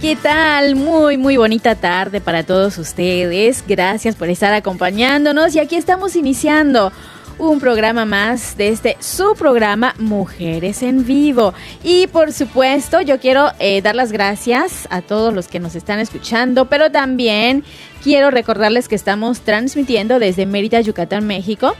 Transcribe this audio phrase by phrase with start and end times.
[0.00, 0.74] ¿Qué tal?
[0.74, 3.62] Muy, muy bonita tarde para todos ustedes.
[3.66, 6.90] Gracias por estar acompañándonos y aquí estamos iniciando
[7.38, 11.52] un programa más de este su programa Mujeres en Vivo.
[11.82, 15.98] Y por supuesto, yo quiero eh, dar las gracias a todos los que nos están
[15.98, 17.62] escuchando, pero también
[18.02, 21.74] quiero recordarles que estamos transmitiendo desde Mérida, Yucatán, México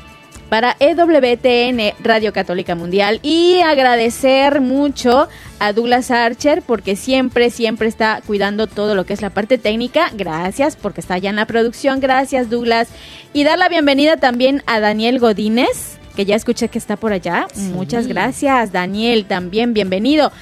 [0.52, 5.26] para EWTN Radio Católica Mundial y agradecer mucho
[5.58, 10.10] a Douglas Archer porque siempre, siempre está cuidando todo lo que es la parte técnica.
[10.12, 12.00] Gracias porque está allá en la producción.
[12.00, 12.88] Gracias Douglas.
[13.32, 17.46] Y dar la bienvenida también a Daniel Godínez, que ya escuché que está por allá.
[17.72, 20.32] Muchas gracias Daniel, también bienvenido.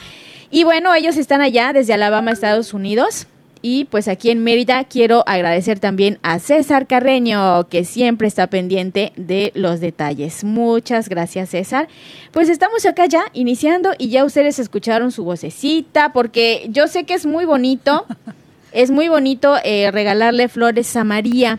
[0.50, 3.28] Y bueno, ellos están allá desde Alabama, Estados Unidos.
[3.62, 9.12] Y pues aquí en Mérida quiero agradecer también a César Carreño, que siempre está pendiente
[9.16, 10.44] de los detalles.
[10.44, 11.88] Muchas gracias, César.
[12.32, 17.14] Pues estamos acá ya iniciando y ya ustedes escucharon su vocecita, porque yo sé que
[17.14, 18.06] es muy bonito,
[18.72, 21.58] es muy bonito eh, regalarle flores a María,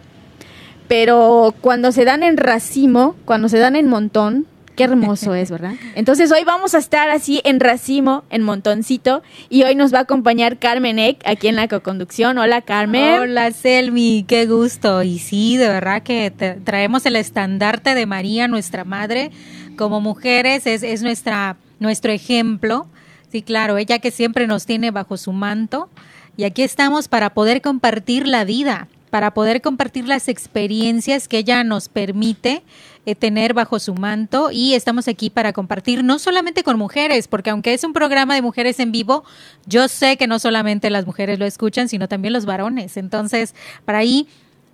[0.88, 5.74] pero cuando se dan en racimo, cuando se dan en montón, Qué hermoso es, ¿verdad?
[5.96, 10.02] Entonces hoy vamos a estar así en racimo, en montoncito, y hoy nos va a
[10.02, 12.38] acompañar Carmen Eck aquí en la coconducción.
[12.38, 13.20] Hola, Carmen.
[13.20, 15.04] Hola, Selmi, qué gusto.
[15.04, 16.32] Y sí, de verdad que
[16.64, 19.32] traemos el estandarte de María, nuestra madre,
[19.76, 22.88] como mujeres, es, es nuestra, nuestro ejemplo.
[23.32, 25.90] Sí, claro, ella que siempre nos tiene bajo su manto.
[26.38, 31.64] Y aquí estamos para poder compartir la vida, para poder compartir las experiencias que ella
[31.64, 32.64] nos permite
[33.06, 37.50] eh, tener bajo su manto y estamos aquí para compartir no solamente con mujeres, porque
[37.50, 39.24] aunque es un programa de mujeres en vivo,
[39.66, 42.98] yo sé que no solamente las mujeres lo escuchan, sino también los varones.
[42.98, 44.28] Entonces, para ahí,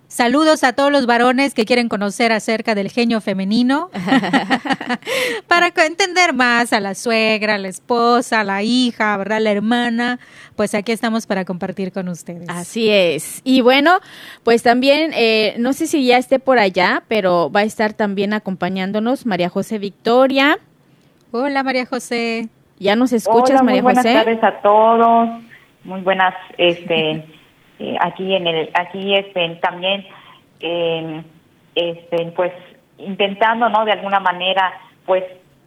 [0.08, 3.90] saludos a todos los varones que quieren conocer acerca del genio femenino,
[5.46, 9.40] para entender más a la suegra, a la esposa, a la hija, ¿verdad?
[9.40, 10.18] La hermana,
[10.56, 12.48] pues aquí estamos para compartir con ustedes.
[12.48, 13.42] Así es.
[13.44, 14.00] Y bueno,
[14.42, 18.32] pues también, eh, no sé si ya esté por allá, pero va a estar también
[18.32, 20.58] acompañándonos María José Victoria.
[21.30, 22.48] Hola María José.
[22.78, 24.14] ¿Ya nos escuchas, Hola, María muy buenas José?
[24.14, 25.28] tardes a todos.
[25.84, 27.24] Muy buenas, este,
[27.78, 30.06] eh, aquí en el, aquí este, también,
[30.60, 31.22] eh,
[31.74, 32.52] este, pues
[32.98, 33.84] intentando, ¿no?
[33.84, 34.72] De alguna manera,
[35.06, 35.24] pues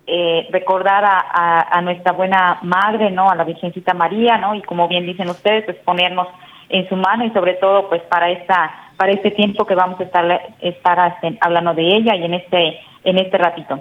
[0.08, 3.30] eh, recordar a, a, a nuestra buena madre, ¿no?
[3.30, 4.56] A la Virgencita María, ¿no?
[4.56, 6.28] Y como bien dicen ustedes, pues ponernos
[6.70, 10.04] en su mano y sobre todo, pues para esta, para este tiempo que vamos a
[10.04, 13.80] estar, estar hablando de ella y en este, en este ratito.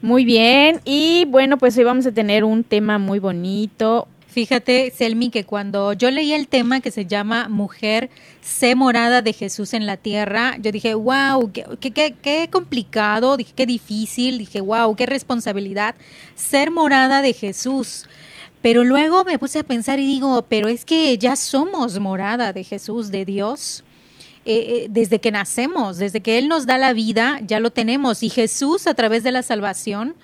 [0.00, 0.80] Muy bien.
[0.84, 4.08] Y bueno, pues hoy vamos a tener un tema muy bonito.
[4.32, 8.08] Fíjate, Selmi, que cuando yo leí el tema que se llama Mujer,
[8.40, 13.52] sé morada de Jesús en la tierra, yo dije, wow, qué, qué, qué, complicado, dije,
[13.54, 15.96] qué difícil, dije, wow, qué responsabilidad
[16.34, 18.06] ser morada de Jesús.
[18.62, 22.64] Pero luego me puse a pensar y digo, pero es que ya somos morada de
[22.64, 23.84] Jesús, de Dios.
[24.46, 28.22] Eh, eh, desde que nacemos, desde que Él nos da la vida, ya lo tenemos.
[28.22, 30.16] Y Jesús, a través de la salvación,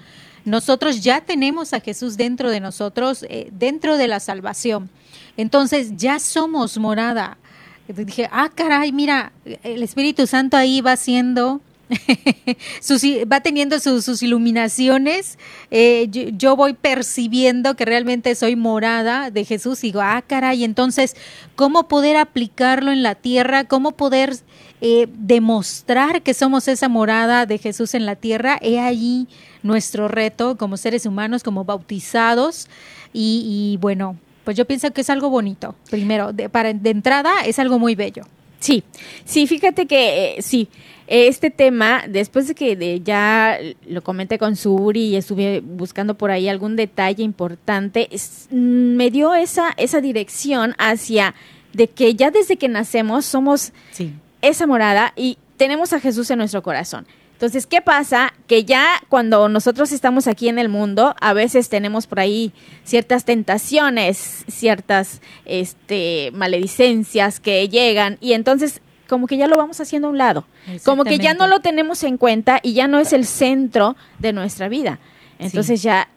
[0.48, 4.90] nosotros ya tenemos a Jesús dentro de nosotros, eh, dentro de la salvación.
[5.36, 7.38] Entonces ya somos morada.
[7.86, 11.62] Dije, ah, caray, mira, el Espíritu Santo ahí va haciendo,
[13.32, 15.38] va teniendo sus, sus iluminaciones.
[15.70, 19.84] Eh, yo, yo, voy percibiendo que realmente soy morada de Jesús.
[19.84, 21.16] Y digo, ah, caray, entonces,
[21.56, 23.64] ¿cómo poder aplicarlo en la tierra?
[23.64, 24.36] ¿Cómo poder
[24.80, 28.58] eh, demostrar que somos esa morada de Jesús en la tierra?
[28.60, 29.26] He ahí
[29.62, 32.68] nuestro reto como seres humanos, como bautizados.
[33.12, 35.74] Y, y bueno, pues yo pienso que es algo bonito.
[35.90, 38.24] Primero, de, para, de entrada es algo muy bello.
[38.60, 38.82] Sí,
[39.24, 40.68] sí, fíjate que eh, sí,
[41.06, 46.48] este tema, después de que ya lo comenté con Suri y estuve buscando por ahí
[46.48, 48.08] algún detalle importante,
[48.50, 48.56] mm,
[48.96, 51.34] me dio esa, esa dirección hacia
[51.72, 53.72] de que ya desde que nacemos somos
[54.42, 57.06] esa morada y tenemos a Jesús en nuestro corazón.
[57.32, 58.34] Entonces, ¿qué pasa?
[58.48, 62.52] Que ya cuando nosotros estamos aquí en el mundo, a veces tenemos por ahí
[62.82, 70.08] ciertas tentaciones, ciertas este, maledicencias que llegan y entonces como que ya lo vamos haciendo
[70.08, 70.46] a un lado,
[70.84, 74.32] como que ya no lo tenemos en cuenta y ya no es el centro de
[74.32, 74.98] nuestra vida.
[75.38, 76.08] Entonces ya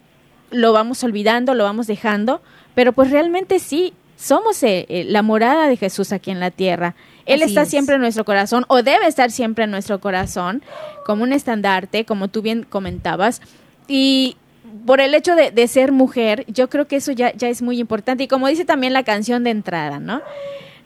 [0.50, 2.42] lo vamos olvidando, lo vamos dejando,
[2.74, 6.96] pero pues realmente sí, somos eh, eh, la morada de Jesús aquí en la tierra.
[7.26, 10.62] Él está siempre en nuestro corazón o debe estar siempre en nuestro corazón
[11.06, 13.42] como un estandarte, como tú bien comentabas.
[13.88, 14.38] Y
[14.86, 18.24] por el hecho de, ser mujer, yo creo que eso ya, ya es muy importante.
[18.24, 20.22] Y como dice también la canción de entrada, ¿no?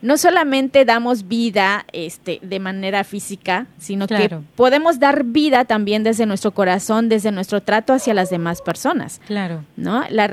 [0.02, 6.26] No solamente damos vida este, de manera física, sino que podemos dar vida también desde
[6.26, 9.20] nuestro corazón, desde nuestro trato hacia las demás personas.
[9.26, 9.64] Claro.
[9.76, 10.04] ¿No?
[10.10, 10.28] La,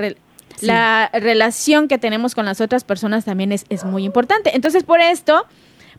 [0.60, 4.54] la relación que tenemos con las otras personas también es, es muy importante.
[4.54, 5.46] Entonces, por esto,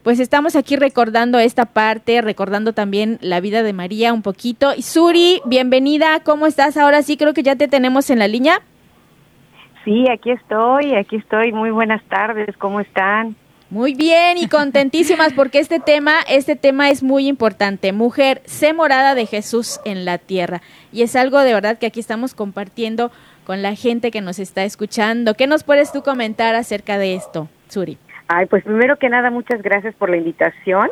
[0.05, 4.75] pues estamos aquí recordando esta parte, recordando también la vida de María un poquito.
[4.77, 6.77] Y Suri, bienvenida, ¿cómo estás?
[6.77, 8.61] Ahora sí, creo que ya te tenemos en la línea.
[9.83, 11.51] Sí, aquí estoy, aquí estoy.
[11.53, 13.35] Muy buenas tardes, ¿cómo están?
[13.71, 17.91] Muy bien y contentísimas porque este tema, este tema es muy importante.
[17.91, 20.61] Mujer, sé morada de Jesús en la tierra.
[20.91, 23.11] Y es algo de verdad que aquí estamos compartiendo
[23.43, 25.33] con la gente que nos está escuchando.
[25.33, 27.97] ¿Qué nos puedes tú comentar acerca de esto, Suri?
[28.27, 30.89] Ay, pues primero que nada, muchas gracias por la invitación.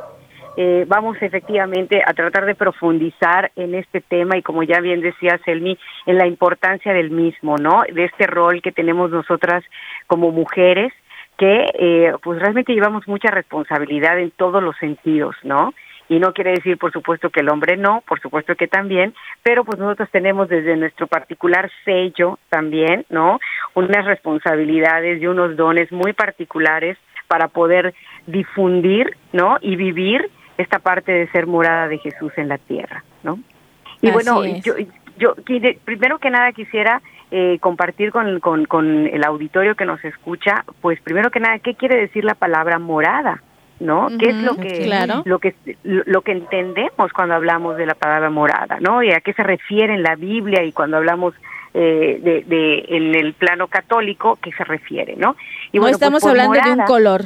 [0.56, 5.40] Eh, vamos efectivamente a tratar de profundizar en este tema y como ya bien decía
[5.44, 7.82] Selmi, en la importancia del mismo, ¿no?
[7.92, 9.64] De este rol que tenemos nosotras
[10.06, 10.94] como mujeres
[11.40, 15.74] que eh, pues realmente llevamos mucha responsabilidad en todos los sentidos, ¿no?
[16.10, 19.64] Y no quiere decir, por supuesto, que el hombre no, por supuesto que también, pero
[19.64, 23.40] pues nosotros tenemos desde nuestro particular sello también, ¿no?
[23.74, 26.98] Unas responsabilidades y unos dones muy particulares
[27.28, 27.94] para poder
[28.28, 29.58] difundir, ¿no?
[29.62, 33.40] Y vivir esta parte de ser morada de Jesús en la tierra, ¿no?
[34.02, 34.74] Y bueno, yo,
[35.18, 35.36] yo
[35.86, 41.00] primero que nada quisiera eh, compartir con, con, con, el auditorio que nos escucha, pues
[41.02, 43.42] primero que nada, ¿qué quiere decir la palabra morada?
[43.80, 44.08] ¿No?
[44.20, 44.88] ¿Qué es lo que,
[45.26, 49.04] lo que lo que entendemos cuando hablamos de la palabra morada, ¿no?
[49.04, 51.34] Y a qué se refiere en la Biblia y cuando hablamos
[51.76, 55.36] eh, de, de, en el plano católico que se refiere, ¿no?
[55.72, 57.24] Y no pues, estamos hablando de un color.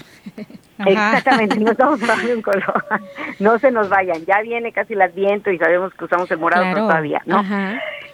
[0.86, 2.86] Exactamente, no estamos hablando de un color.
[3.40, 6.74] No se nos vayan, ya viene casi el adviento y sabemos que usamos el morado
[6.74, 7.44] todavía, ¿no?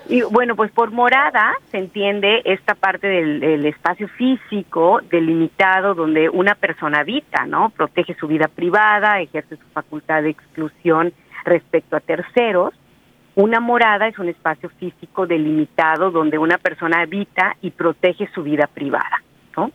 [0.09, 6.29] Y bueno, pues por morada se entiende esta parte del, del, espacio físico delimitado donde
[6.29, 7.69] una persona habita, ¿no?
[7.69, 11.13] Protege su vida privada, ejerce su facultad de exclusión
[11.45, 12.73] respecto a terceros
[13.35, 18.67] una morada es un espacio físico delimitado donde una persona habita y protege su vida
[18.67, 19.23] privada,
[19.57, 19.71] ¿no?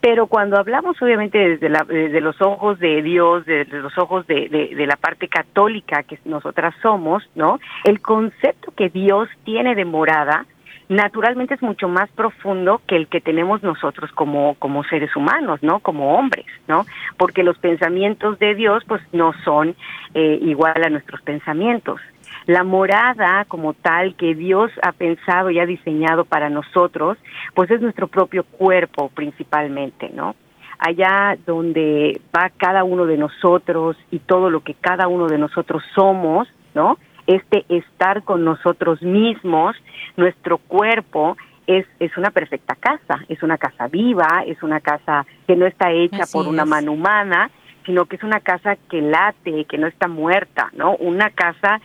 [0.00, 4.74] Pero cuando hablamos obviamente desde, la, desde los ojos de Dios, desde los ojos de,
[4.86, 7.58] la parte católica que nosotras somos, ¿no?
[7.84, 10.46] El concepto que Dios tiene de morada
[10.86, 15.80] naturalmente es mucho más profundo que el que tenemos nosotros como, como seres humanos, ¿no?
[15.80, 16.84] Como hombres, ¿no?
[17.16, 19.74] Porque los pensamientos de Dios pues no son
[20.12, 22.00] eh, igual a nuestros pensamientos
[22.46, 27.18] la morada como tal que Dios ha pensado y ha diseñado para nosotros,
[27.54, 30.34] pues es nuestro propio cuerpo principalmente, ¿no?
[30.78, 35.82] Allá donde va cada uno de nosotros y todo lo que cada uno de nosotros
[35.94, 36.98] somos, ¿no?
[37.26, 39.76] Este estar con nosotros mismos,
[40.16, 41.36] nuestro cuerpo,
[41.66, 45.90] es, es una perfecta casa, es una casa viva, es una casa que no está
[45.92, 47.50] hecha por una mano humana,
[47.86, 50.96] sino que es una casa que late, que no está muerta, ¿no?
[50.96, 51.80] Una casa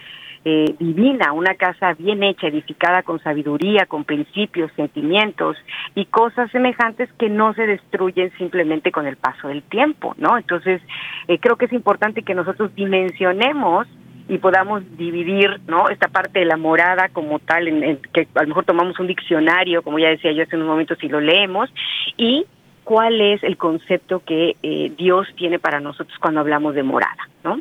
[0.45, 5.57] eh, divina, una casa bien hecha, edificada con sabiduría, con principios, sentimientos
[5.95, 10.37] y cosas semejantes que no se destruyen simplemente con el paso del tiempo, ¿no?
[10.37, 10.81] Entonces,
[11.27, 13.87] eh, creo que es importante que nosotros dimensionemos
[14.29, 18.47] y podamos dividir no esta parte de la morada como tal en, que a lo
[18.49, 21.73] mejor tomamos un diccionario como ya decía yo hace unos momentos y lo leemos
[22.15, 22.45] y
[22.83, 27.59] cuál es el concepto que eh, Dios tiene para nosotros cuando hablamos de morada no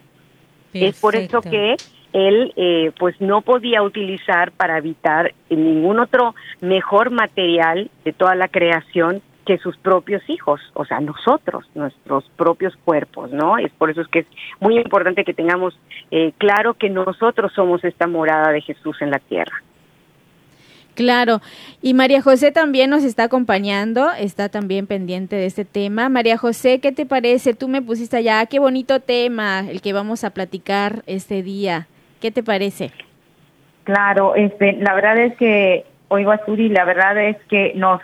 [0.74, 1.76] es por eso que
[2.12, 8.48] él eh, pues no podía utilizar para habitar ningún otro mejor material de toda la
[8.48, 13.56] creación que sus propios hijos, o sea, nosotros, nuestros propios cuerpos, ¿no?
[13.56, 14.26] Es por eso es que es
[14.60, 15.74] muy importante que tengamos
[16.10, 19.62] eh, claro que nosotros somos esta morada de Jesús en la tierra.
[20.94, 21.40] Claro,
[21.80, 26.08] y María José también nos está acompañando, está también pendiente de este tema.
[26.08, 27.54] María José, ¿qué te parece?
[27.54, 31.86] Tú me pusiste allá, qué bonito tema el que vamos a platicar este día.
[32.20, 32.90] ¿Qué te parece?
[33.84, 38.00] Claro, este, la verdad es que oigo a Suri, la verdad es que nos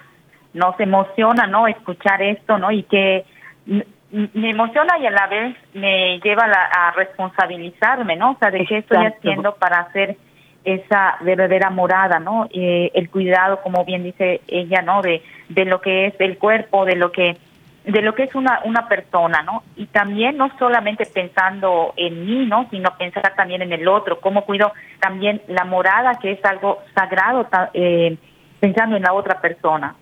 [0.54, 1.66] nos emociona, ¿no?
[1.66, 2.70] Escuchar esto, ¿no?
[2.70, 3.24] Y que
[3.66, 8.32] me emociona y a la vez me lleva a responsabilizarme, ¿no?
[8.32, 10.16] O sea, de qué estoy haciendo para hacer
[10.64, 12.48] esa verdadera morada, ¿no?
[12.52, 15.02] Eh, el cuidado, como bien dice ella, ¿no?
[15.02, 17.36] De, de lo que es el cuerpo, de lo que
[17.84, 19.62] de lo que es una una persona, ¿no?
[19.76, 22.66] Y también no solamente pensando en mí, ¿no?
[22.70, 27.46] Sino pensar también en el otro, cómo cuido también la morada, que es algo sagrado,
[27.74, 28.16] eh,
[28.60, 29.94] pensando en la otra persona.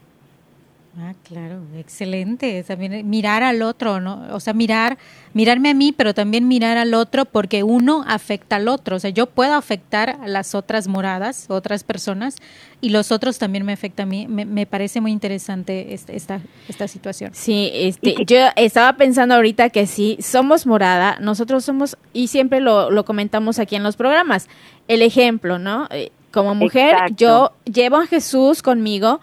[0.99, 2.63] Ah, claro, excelente.
[2.65, 4.27] También mirar al otro, ¿no?
[4.33, 4.99] O sea, mirar,
[5.33, 8.97] mirarme a mí, pero también mirar al otro porque uno afecta al otro.
[8.97, 12.37] O sea, yo puedo afectar a las otras moradas, otras personas,
[12.83, 14.27] y los otros también me afectan a mí.
[14.29, 17.31] Me, parece muy interesante este, esta, esta situación.
[17.33, 22.91] Sí, este, yo estaba pensando ahorita que sí, somos morada, nosotros somos, y siempre lo,
[22.91, 24.47] lo comentamos aquí en los programas,
[24.89, 25.89] el ejemplo, ¿no?
[25.91, 29.21] Eh, como mujer, yo llevo a Jesús conmigo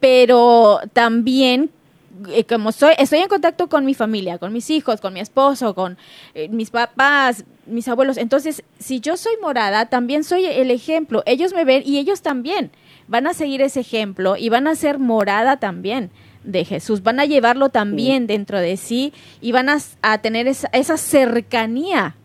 [0.00, 1.70] pero también
[2.28, 5.74] eh, como soy, estoy en contacto con mi familia, con mis hijos, con mi esposo,
[5.74, 5.96] con
[6.34, 8.16] eh, mis papás, mis abuelos.
[8.16, 11.22] Entonces, si yo soy morada, también soy el ejemplo.
[11.26, 12.70] Ellos me ven y ellos también
[13.06, 16.10] van a seguir ese ejemplo y van a ser morada también
[16.42, 17.02] de Jesús.
[17.02, 22.16] Van a llevarlo también dentro de sí y van a, tener esa, esa, cercanía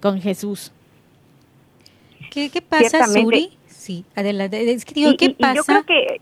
[0.00, 0.70] con Jesús.
[2.30, 3.58] ¿Qué, qué pasa, Suri?
[3.66, 4.70] Sí, adelante.
[4.70, 5.54] Es que digo, ¿qué pasa?
[5.56, 6.20] yo creo que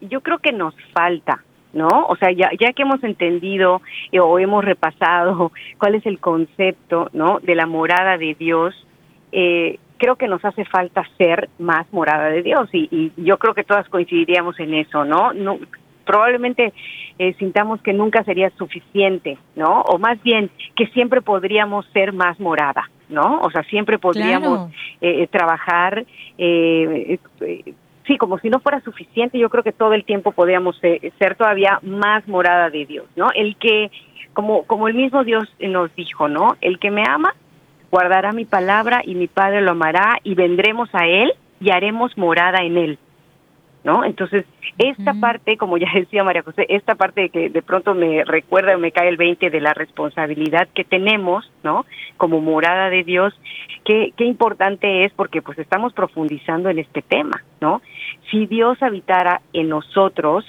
[0.00, 1.88] yo creo que nos falta, ¿no?
[2.08, 3.82] O sea, ya, ya que hemos entendido
[4.12, 7.40] eh, o hemos repasado cuál es el concepto, ¿no?
[7.40, 8.74] De la morada de Dios,
[9.32, 13.54] eh, creo que nos hace falta ser más morada de Dios y, y yo creo
[13.54, 15.32] que todas coincidiríamos en eso, ¿no?
[15.34, 15.58] no
[16.10, 16.72] probablemente
[17.20, 19.82] eh, sintamos que nunca sería suficiente, ¿no?
[19.82, 23.40] O más bien que siempre podríamos ser más morada, ¿no?
[23.42, 26.04] O sea, siempre podríamos eh, trabajar
[26.36, 27.18] eh,
[28.06, 31.78] sí, como si no fuera suficiente, yo creo que todo el tiempo podríamos ser, todavía
[31.82, 33.30] más morada de Dios, ¿no?
[33.34, 33.90] El que,
[34.32, 36.56] como, como el mismo Dios nos dijo, ¿no?
[36.60, 37.34] El que me ama,
[37.90, 42.62] guardará mi palabra y mi Padre lo amará y vendremos a Él y haremos morada
[42.62, 42.98] en Él.
[43.84, 44.04] ¿No?
[44.04, 44.44] Entonces,
[44.78, 48.76] esta parte, como ya decía María José, esta parte de que de pronto me recuerda,
[48.76, 51.86] me cae el 20 de la responsabilidad que tenemos, ¿no?
[52.16, 53.34] Como morada de Dios,
[53.84, 57.82] qué, qué importante es porque pues estamos profundizando en este tema, ¿no?
[58.30, 60.44] Si Dios habitara en nosotros,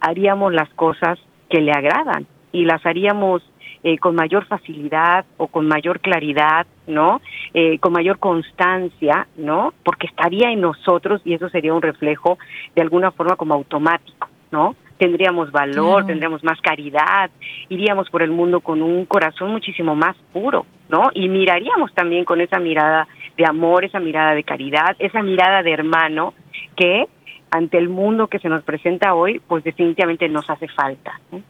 [0.00, 3.42] haríamos las cosas que le agradan y las haríamos
[3.86, 7.20] eh, con mayor facilidad o con mayor claridad, ¿no?
[7.54, 9.74] Eh, con mayor constancia, ¿no?
[9.84, 12.36] Porque estaría en nosotros y eso sería un reflejo
[12.74, 14.74] de alguna forma como automático, ¿no?
[14.98, 17.30] Tendríamos valor, tendríamos más caridad,
[17.68, 21.10] iríamos por el mundo con un corazón muchísimo más puro, ¿no?
[21.14, 25.70] Y miraríamos también con esa mirada de amor, esa mirada de caridad, esa mirada de
[25.70, 26.34] hermano
[26.74, 27.06] que
[27.52, 31.20] ante el mundo que se nos presenta hoy, pues definitivamente nos hace falta.
[31.30, 31.40] ¿no?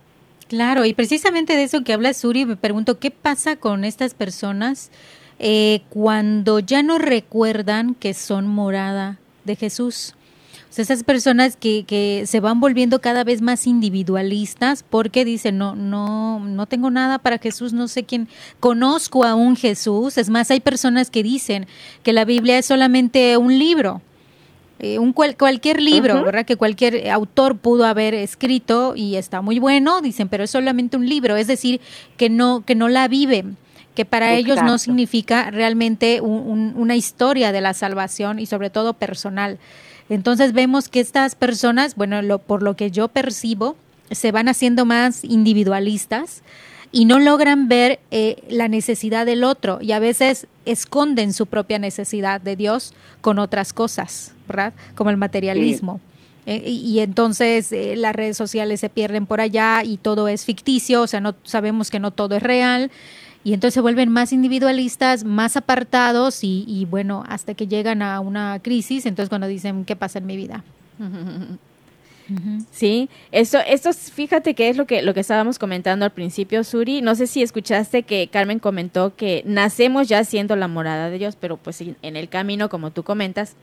[0.48, 4.90] Claro, y precisamente de eso que habla Suri, me pregunto, ¿qué pasa con estas personas
[5.40, 10.14] eh, cuando ya no recuerdan que son morada de Jesús?
[10.70, 15.58] O sea, esas personas que, que se van volviendo cada vez más individualistas porque dicen,
[15.58, 18.28] no, no, no tengo nada para Jesús, no sé quién,
[18.60, 20.16] conozco a un Jesús.
[20.16, 21.66] Es más, hay personas que dicen
[22.04, 24.00] que la Biblia es solamente un libro
[24.78, 26.44] eh, un cualquier libro, ¿verdad?
[26.44, 31.08] Que cualquier autor pudo haber escrito y está muy bueno, dicen, pero es solamente un
[31.08, 31.80] libro, es decir,
[32.16, 33.56] que no que no la viven,
[33.94, 39.58] que para ellos no significa realmente una historia de la salvación y sobre todo personal.
[40.08, 43.76] Entonces vemos que estas personas, bueno, lo, por lo que yo percibo,
[44.10, 46.42] se van haciendo más individualistas
[46.92, 51.78] y no logran ver eh, la necesidad del otro y a veces esconden su propia
[51.78, 54.72] necesidad de Dios con otras cosas, ¿verdad?
[54.94, 56.00] Como el materialismo.
[56.46, 61.02] Eh, y, entonces eh, las redes sociales se pierden por allá y todo es ficticio,
[61.02, 62.90] o sea, no sabemos que no todo es real.
[63.42, 68.18] Y entonces se vuelven más individualistas, más apartados y, y bueno, hasta que llegan a
[68.20, 70.64] una crisis, entonces cuando dicen, ¿qué pasa en mi vida?
[72.70, 77.00] Sí, esto, esto, fíjate que es lo que, lo que estábamos comentando al principio, Suri.
[77.02, 81.36] No sé si escuchaste que Carmen comentó que nacemos ya siendo la morada de Dios,
[81.36, 83.56] pero pues en el camino, como tú comentas,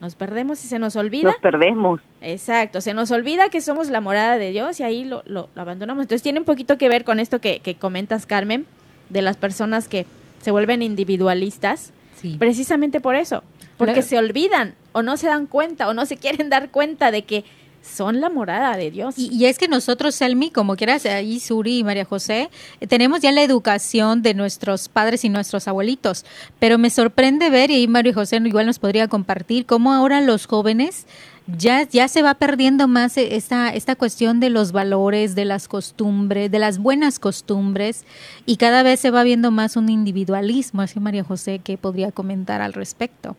[0.00, 1.30] nos perdemos y se nos olvida.
[1.30, 2.00] Nos perdemos.
[2.20, 6.02] Exacto, se nos olvida que somos la morada de Dios y ahí lo, lo, abandonamos.
[6.02, 8.66] Entonces tiene un poquito que ver con esto que, que comentas, Carmen,
[9.10, 10.06] de las personas que
[10.40, 11.92] se vuelven individualistas,
[12.38, 13.42] precisamente por eso
[13.76, 17.22] porque se olvidan o no se dan cuenta o no se quieren dar cuenta de
[17.22, 17.44] que
[17.82, 19.14] son la morada de Dios.
[19.18, 22.48] Y, es que nosotros, Selmi, como quieras, ahí Suri y María José,
[22.80, 26.24] eh, tenemos ya la educación de nuestros padres y nuestros abuelitos,
[26.58, 30.46] pero me sorprende ver, y ahí María José igual nos podría compartir, cómo ahora los
[30.46, 31.06] jóvenes
[31.46, 35.68] ya, ya se va perdiendo más e, esta, esta cuestión de los valores, de las
[35.68, 38.06] costumbres, de las buenas costumbres,
[38.46, 40.82] y cada vez se va viendo más un individualismo.
[40.82, 43.36] Así, María José, ¿qué podría comentar al respecto?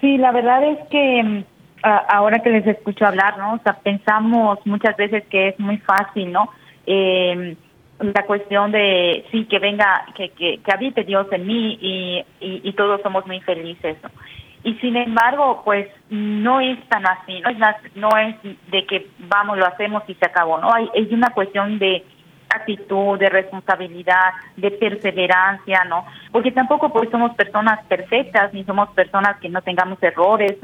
[0.00, 1.44] Sí, la verdad es que mm,
[1.82, 3.54] ahora que les escucho hablar, ¿no?
[3.54, 6.50] O sea, pensamos muchas veces que es muy fácil, ¿no?
[6.86, 7.56] Eh,
[8.00, 12.72] la cuestión de, sí, que venga, que, que, que habite Dios en mí y, y,
[12.74, 13.96] todos somos muy felices.
[14.62, 17.58] Y sin embargo, pues no es tan así, no es,
[17.96, 18.36] no es
[18.70, 20.72] de que vamos, lo hacemos y se acabó, ¿no?
[20.72, 22.04] Hay, es una cuestión de
[22.50, 26.06] actitud, de responsabilidad, de perseverancia, ¿no?
[26.32, 30.56] Porque tampoco pues somos personas perfectas, ni somos personas que no tengamos errores,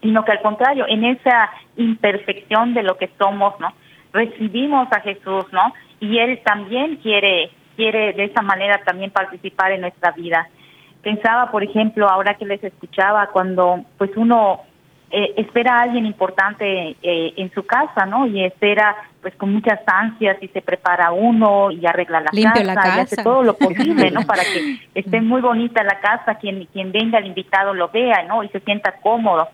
[0.00, 3.72] sino que al contrario, en esa imperfección de lo que somos, ¿no?
[4.12, 5.72] Recibimos a Jesús, ¿no?
[6.00, 10.48] Y Él también quiere, quiere de esa manera también participar en nuestra vida.
[11.02, 14.60] Pensaba, por ejemplo, ahora que les escuchaba, cuando pues uno
[15.12, 18.26] eh, espera a alguien importante eh, en su casa, ¿no?
[18.26, 22.74] Y espera pues con muchas ansias y se prepara uno y arregla la, casa, la
[22.74, 24.22] casa, y hace todo lo posible, ¿no?
[24.22, 28.44] Para que esté muy bonita la casa, quien quien venga el invitado lo vea, ¿no?
[28.44, 29.48] Y se sienta cómodo.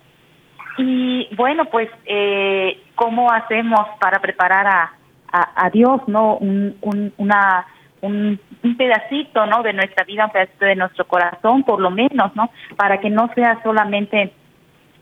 [0.78, 4.92] Y bueno, pues, eh, ¿cómo hacemos para preparar a,
[5.32, 6.36] a, Dios, no?
[6.36, 7.66] Un, un, una,
[8.00, 8.40] un,
[8.76, 9.62] pedacito, ¿no?
[9.62, 12.50] De nuestra vida, un pedacito de nuestro corazón, por lo menos, ¿no?
[12.76, 14.32] Para que no sea solamente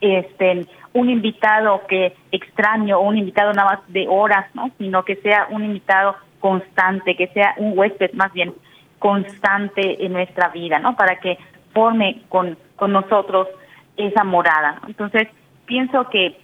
[0.01, 4.71] este un invitado que extraño un invitado nada más de horas, ¿no?
[4.79, 8.55] Sino que sea un invitado constante, que sea un huésped más bien
[8.99, 10.95] constante en nuestra vida, ¿no?
[10.95, 11.39] Para que
[11.73, 13.49] forme con, con nosotros
[13.97, 14.81] esa morada.
[14.87, 15.29] Entonces,
[15.67, 16.39] pienso que,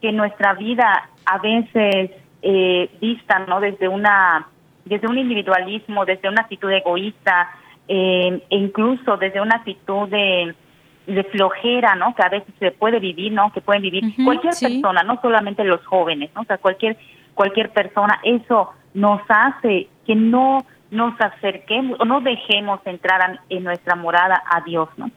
[0.00, 2.10] que nuestra vida a veces
[2.42, 4.46] eh, vista no desde una
[4.84, 7.50] desde un individualismo desde una actitud egoísta
[7.88, 10.54] eh, e incluso desde una actitud de,
[11.06, 15.02] de flojera no que a veces se puede vivir no que pueden vivir cualquier persona
[15.02, 16.98] no solamente los jóvenes no o sea cualquier
[17.34, 18.20] cualquier persona.
[18.22, 24.60] Eso nos hace que no nos acerquemos o no dejemos entrar en nuestra morada a
[24.60, 25.10] Dios no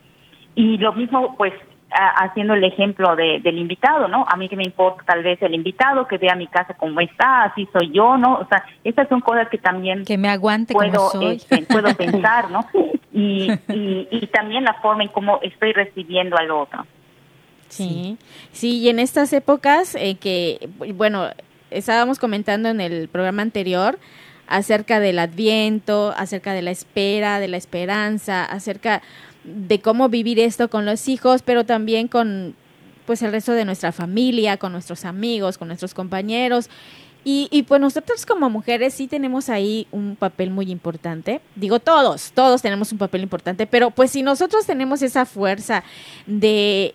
[0.56, 1.54] y lo mismo pues
[1.90, 4.26] haciendo el ejemplo de, del invitado, ¿no?
[4.28, 7.44] A mí que me importa tal vez el invitado, que vea mi casa como está,
[7.44, 8.36] así soy yo, ¿no?
[8.36, 11.36] O sea, estas son cosas que también que me aguante puedo, como soy.
[11.38, 12.66] Este, puedo pensar, ¿no?
[13.14, 16.86] Y, y, y también la forma en cómo estoy recibiendo al otro.
[17.70, 18.18] Sí,
[18.52, 21.30] sí, y en estas épocas eh, que, bueno,
[21.72, 24.00] estábamos comentando en el programa anterior
[24.48, 29.02] acerca del adviento, acerca de la espera, de la esperanza, acerca
[29.48, 32.56] de cómo vivir esto con los hijos, pero también con
[33.06, 36.70] pues el resto de nuestra familia, con nuestros amigos, con nuestros compañeros.
[37.24, 41.42] Y, y, pues nosotros como mujeres sí tenemos ahí un papel muy importante.
[41.56, 45.84] Digo todos, todos tenemos un papel importante, pero pues si nosotros tenemos esa fuerza
[46.26, 46.94] de,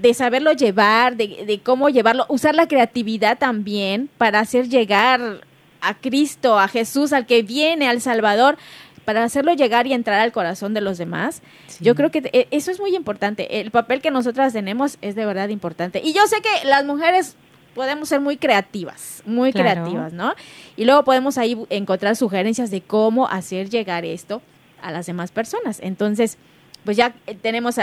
[0.00, 5.40] de saberlo llevar, de, de cómo llevarlo, usar la creatividad también para hacer llegar
[5.80, 8.56] a Cristo, a Jesús, al que viene, al Salvador,
[9.04, 11.42] para hacerlo llegar y entrar al corazón de los demás.
[11.80, 13.60] Yo creo que e, eso es muy importante.
[13.60, 16.00] El papel que nosotras tenemos es de verdad importante.
[16.04, 17.36] Y yo sé que las mujeres
[17.74, 20.34] podemos ser muy creativas, muy creativas, ¿no?
[20.76, 24.42] Y luego podemos ahí encontrar sugerencias de cómo hacer llegar esto
[24.82, 25.80] a las demás personas.
[25.82, 26.38] Entonces,
[26.84, 27.76] pues ya tenemos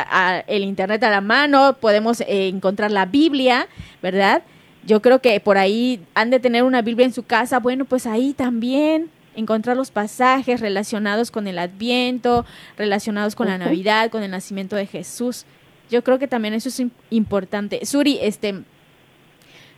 [0.47, 3.67] el internet a la mano, podemos eh, encontrar la Biblia,
[4.01, 4.43] ¿verdad?
[4.85, 8.05] Yo creo que por ahí han de tener una Biblia en su casa, bueno, pues
[8.05, 12.45] ahí también encontrar los pasajes relacionados con el Adviento,
[12.77, 15.45] relacionados con la Navidad, con el nacimiento de Jesús.
[15.89, 17.85] Yo creo que también eso es importante.
[17.85, 18.61] Suri, este,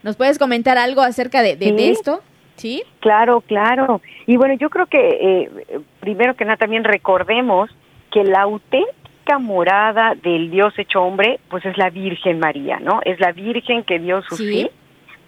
[0.04, 1.58] ¿nos puedes comentar algo acerca de,
[1.90, 2.22] esto?
[2.56, 2.84] Sí.
[3.00, 4.02] Claro, claro.
[4.28, 7.70] Y bueno, yo creo que eh, primero que nada también recordemos
[8.12, 13.00] que la auténtica morada del Dios hecho hombre, pues es la Virgen María, ¿no?
[13.06, 14.70] Es la Virgen que dio su sí.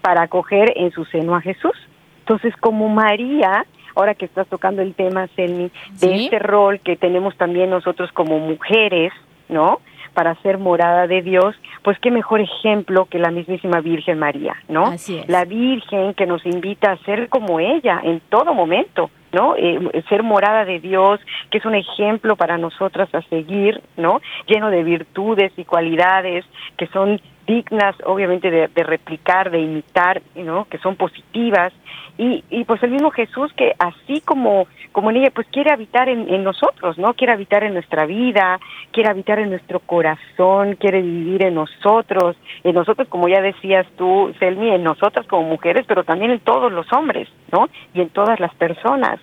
[0.02, 1.76] para acoger en su seno a Jesús.
[2.20, 7.36] Entonces, como María ahora que estás tocando el tema, Selmi, de este rol que tenemos
[7.36, 9.12] también nosotros como mujeres,
[9.48, 9.80] ¿no?
[10.14, 14.86] Para ser morada de Dios, pues qué mejor ejemplo que la mismísima Virgen María, ¿no?
[14.86, 15.28] Así es.
[15.28, 19.56] La Virgen que nos invita a ser como ella en todo momento, ¿no?
[19.56, 24.20] Eh, ser morada de Dios, que es un ejemplo para nosotras a seguir, ¿no?
[24.46, 26.44] Lleno de virtudes y cualidades
[26.76, 30.66] que son dignas, obviamente, de, replicar, de imitar, ¿no?
[30.66, 31.72] Que son positivas.
[32.16, 36.08] Y, y pues el mismo Jesús que así como, como en ella, pues quiere habitar
[36.08, 37.14] en, en nosotros, ¿no?
[37.14, 38.60] Quiere habitar en nuestra vida,
[38.92, 44.32] quiere habitar en nuestro corazón, quiere vivir en nosotros, en nosotros, como ya decías tú,
[44.38, 47.68] Selmi, en nosotras como mujeres, pero también en todos los hombres, ¿no?
[47.94, 49.18] Y en todas las personas.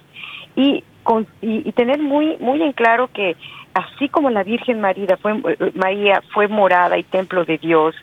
[0.56, 3.36] Y, con, y, y tener muy, muy en claro que
[3.74, 7.96] así como la Virgen María fue, eh, María fue morada y templo de Dios,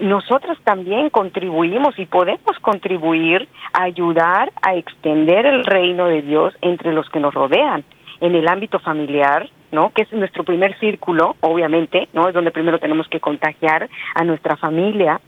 [0.00, 6.92] nosotros también contribuimos y podemos contribuir a ayudar a extender el reino de Dios entre
[6.92, 7.84] los que nos rodean,
[8.20, 9.90] en el ámbito familiar, ¿no?
[9.90, 12.28] Que es nuestro primer círculo, obviamente, ¿no?
[12.28, 15.20] Es donde primero tenemos que contagiar a nuestra familia,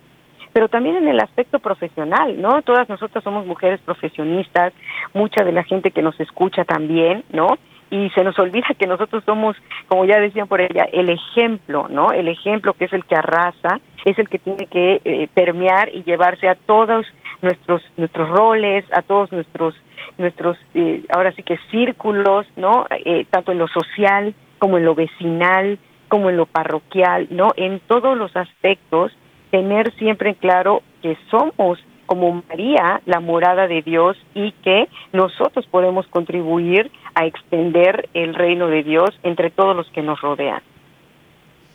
[0.52, 2.62] pero también en el aspecto profesional, ¿no?
[2.62, 4.72] Todas nosotras somos mujeres profesionistas,
[5.12, 7.58] mucha de la gente que nos escucha también, ¿no?
[7.90, 9.56] Y se nos olvida que nosotros somos,
[9.88, 12.12] como ya decían por ella, el ejemplo, ¿no?
[12.12, 16.02] El ejemplo que es el que arrasa, es el que tiene que eh, permear y
[16.02, 17.06] llevarse a todos
[17.42, 19.74] nuestros nuestros roles, a todos nuestros
[20.18, 22.86] nuestros eh, ahora sí que círculos, ¿no?
[23.04, 27.52] Eh, tanto en lo social como en lo vecinal, como en lo parroquial, ¿no?
[27.56, 29.12] En todos los aspectos
[29.50, 35.66] tener siempre en claro que somos como María la morada de Dios y que nosotros
[35.66, 40.62] podemos contribuir a extender el reino de Dios entre todos los que nos rodean.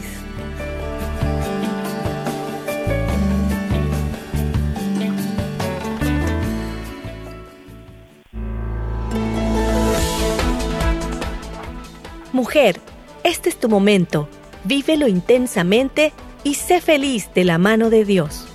[12.32, 12.80] Mujer,
[13.22, 14.26] este es tu momento
[14.64, 16.12] vívelo intensamente
[16.44, 18.46] y sé feliz de la mano de Dios.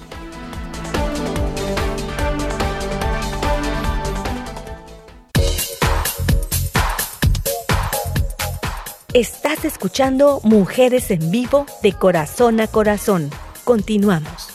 [9.13, 13.29] Estás escuchando Mujeres en Vivo de Corazón a Corazón.
[13.63, 14.54] Continuamos.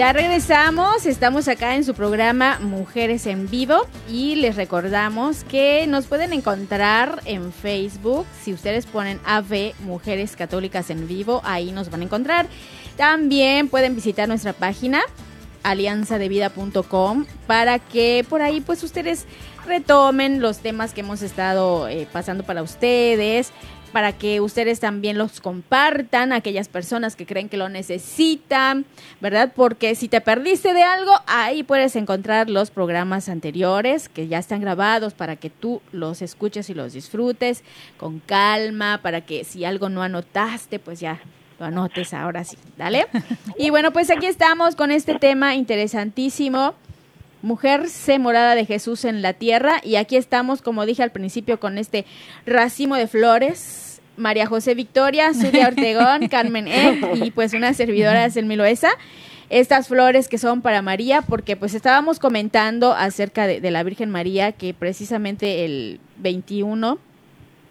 [0.00, 6.06] Ya regresamos, estamos acá en su programa Mujeres en Vivo y les recordamos que nos
[6.06, 12.00] pueden encontrar en Facebook, si ustedes ponen AV Mujeres Católicas en Vivo, ahí nos van
[12.00, 12.46] a encontrar.
[12.96, 15.02] También pueden visitar nuestra página
[15.64, 19.26] alianzadevida.com para que por ahí pues ustedes
[19.66, 23.52] retomen los temas que hemos estado eh, pasando para ustedes,
[23.90, 28.84] para que ustedes también los compartan a aquellas personas que creen que lo necesitan,
[29.20, 29.52] ¿verdad?
[29.54, 34.60] Porque si te perdiste de algo, ahí puedes encontrar los programas anteriores que ya están
[34.60, 37.64] grabados para que tú los escuches y los disfrutes
[37.96, 41.20] con calma, para que si algo no anotaste, pues ya
[41.58, 43.06] lo anotes ahora sí, ¿dale?
[43.58, 46.74] Y bueno, pues aquí estamos con este tema interesantísimo.
[47.42, 49.80] Mujer, sé morada de Jesús en la tierra.
[49.82, 52.04] Y aquí estamos, como dije al principio, con este
[52.46, 54.00] racimo de flores.
[54.16, 57.00] María José Victoria, Zulia Ortegón, Carmen E.
[57.14, 58.90] y pues una servidora el Miloesa.
[59.48, 64.10] Estas flores que son para María, porque pues estábamos comentando acerca de, de la Virgen
[64.10, 66.98] María, que precisamente el 21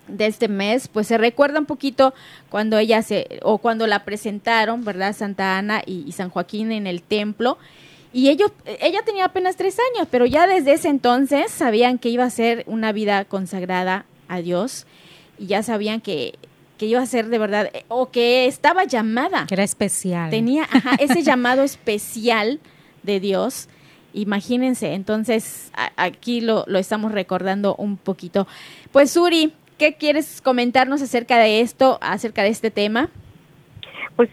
[0.10, 2.14] de este mes, pues se recuerda un poquito
[2.50, 5.16] cuando ella se, o cuando la presentaron, ¿verdad?
[5.16, 7.58] Santa Ana y, y San Joaquín en el templo.
[8.12, 12.24] Y ellos, ella tenía apenas tres años, pero ya desde ese entonces sabían que iba
[12.24, 14.88] a ser una vida consagrada a Dios
[15.38, 16.34] y ya sabían que,
[16.78, 19.45] que iba a ser de verdad, eh, o que estaba llamada.
[19.48, 20.32] Que era especial.
[20.32, 20.67] Tenía
[21.00, 22.60] ese llamado especial
[23.04, 23.69] de Dios.
[24.13, 28.48] Imagínense, entonces aquí lo, lo estamos recordando un poquito.
[28.91, 33.10] Pues Uri, ¿qué quieres comentarnos acerca de esto, acerca de este tema?
[34.15, 34.30] Pues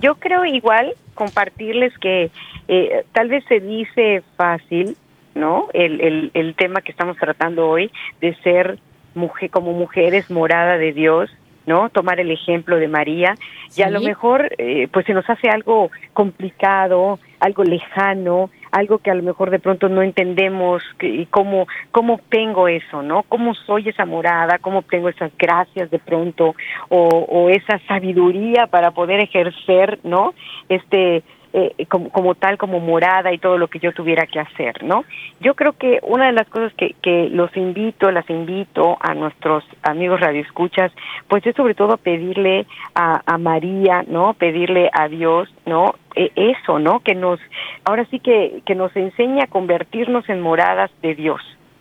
[0.00, 2.30] yo creo igual compartirles que
[2.66, 4.96] eh, tal vez se dice fácil,
[5.34, 5.68] ¿no?
[5.74, 7.90] El, el, el tema que estamos tratando hoy
[8.22, 8.78] de ser
[9.14, 11.28] mujer, como mujeres morada de Dios,
[11.66, 11.90] ¿no?
[11.90, 13.34] Tomar el ejemplo de María
[13.76, 19.10] y a lo mejor eh, pues se nos hace algo complicado, algo lejano, algo que
[19.10, 23.24] a lo mejor de pronto no entendemos y cómo cómo obtengo eso, ¿no?
[23.24, 26.54] Cómo soy esa morada, cómo obtengo esas gracias de pronto
[26.88, 30.34] o, o esa sabiduría para poder ejercer, ¿no?
[30.68, 34.82] Este eh, como, como, tal, como morada y todo lo que yo tuviera que hacer,
[34.84, 35.04] ¿no?
[35.40, 39.64] Yo creo que una de las cosas que, que los invito, las invito a nuestros
[39.82, 40.92] amigos radioescuchas,
[41.28, 44.34] pues es sobre todo pedirle a, a María, ¿no?
[44.34, 45.94] Pedirle a Dios, ¿no?
[46.14, 47.00] E, eso, ¿no?
[47.00, 47.40] Que nos,
[47.84, 51.40] ahora sí que, que nos enseña a convertirnos en moradas de Dios,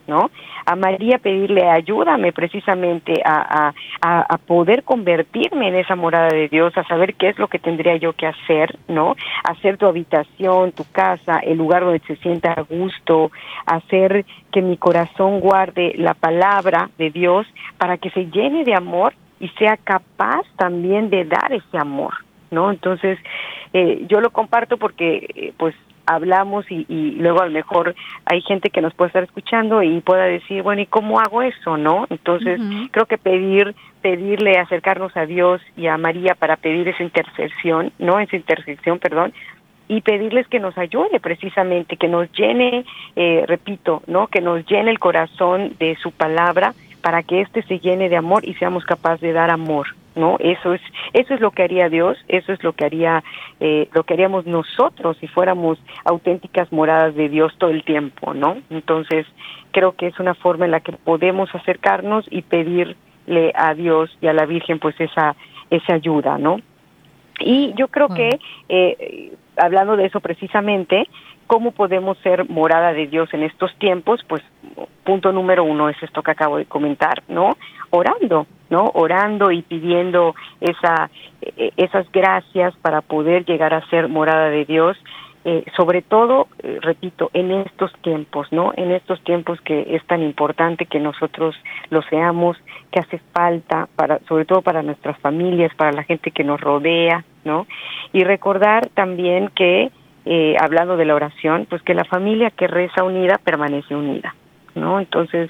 [0.09, 0.31] ¿no?
[0.65, 6.75] A María pedirle ayúdame precisamente a, a, a, poder convertirme en esa morada de Dios,
[6.77, 9.15] a saber qué es lo que tendría yo que hacer, ¿no?
[9.43, 13.31] Hacer tu habitación, tu casa, el lugar donde se sienta a gusto,
[13.65, 17.45] hacer que mi corazón guarde la palabra de Dios
[17.77, 22.13] para que se llene de amor y sea capaz también de dar ese amor,
[22.51, 22.71] ¿no?
[22.71, 23.19] Entonces,
[23.73, 25.75] eh, yo lo comparto porque, eh, pues,
[26.09, 27.95] hablamos y, y, luego a lo mejor
[28.25, 31.77] hay gente que nos puede estar escuchando y pueda decir, bueno, ¿y cómo hago eso,
[31.77, 32.07] no?
[32.09, 32.59] Entonces,
[32.91, 38.19] creo que pedir, pedirle acercarnos a Dios y a María para pedir esa intercesión, ¿no?
[38.19, 39.33] Esa intercesión, perdón,
[39.87, 44.27] y pedirles que nos ayude precisamente, que nos llene, eh, repito, ¿no?
[44.27, 48.45] Que nos llene el corazón de su palabra para que éste se llene de amor
[48.45, 50.37] y seamos capaces de dar amor, ¿no?
[50.39, 50.81] Eso es,
[51.13, 53.23] eso es lo que haría Dios, eso es lo que haría,
[53.59, 58.57] eh, lo que haríamos nosotros si fuéramos auténticas moradas de Dios todo el tiempo, ¿no?
[58.69, 59.25] Entonces,
[59.71, 64.27] creo que es una forma en la que podemos acercarnos y pedirle a Dios y
[64.27, 65.35] a la Virgen pues esa,
[65.69, 66.59] esa ayuda, ¿no?
[67.39, 71.07] Y yo creo que, eh, hablando de eso precisamente,
[71.49, 74.23] ¿cómo podemos ser morada de Dios en estos tiempos?
[74.27, 74.43] Pues
[75.03, 77.57] punto número uno es esto que acabo de comentar, ¿no?
[77.89, 78.91] Orando, ¿no?
[78.93, 81.09] Orando y pidiendo esa,
[81.41, 84.95] eh, esas gracias para poder llegar a ser morada de Dios.
[85.43, 88.71] Eh, sobre todo, eh, repito, en estos tiempos, ¿no?
[88.75, 91.55] En estos tiempos que es tan importante que nosotros
[91.89, 92.57] lo seamos,
[92.91, 97.25] que hace falta para, sobre todo para nuestras familias, para la gente que nos rodea,
[97.43, 97.65] ¿no?
[98.13, 99.89] Y recordar también que,
[100.25, 104.35] eh, hablando de la oración, pues que la familia que reza unida permanece unida,
[104.75, 104.99] ¿no?
[104.99, 105.49] Entonces,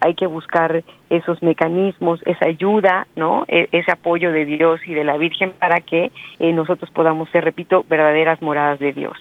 [0.00, 3.44] hay que buscar esos mecanismos, esa ayuda, ¿no?
[3.48, 7.44] E, ese apoyo de Dios y de la Virgen para que eh, nosotros podamos ser,
[7.44, 9.16] repito, verdaderas moradas de Dios.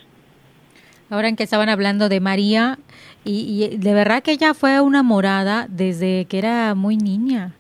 [1.10, 2.78] Ahora en que estaban hablando de María,
[3.24, 7.54] y, y de verdad que ella fue una morada desde que era muy niña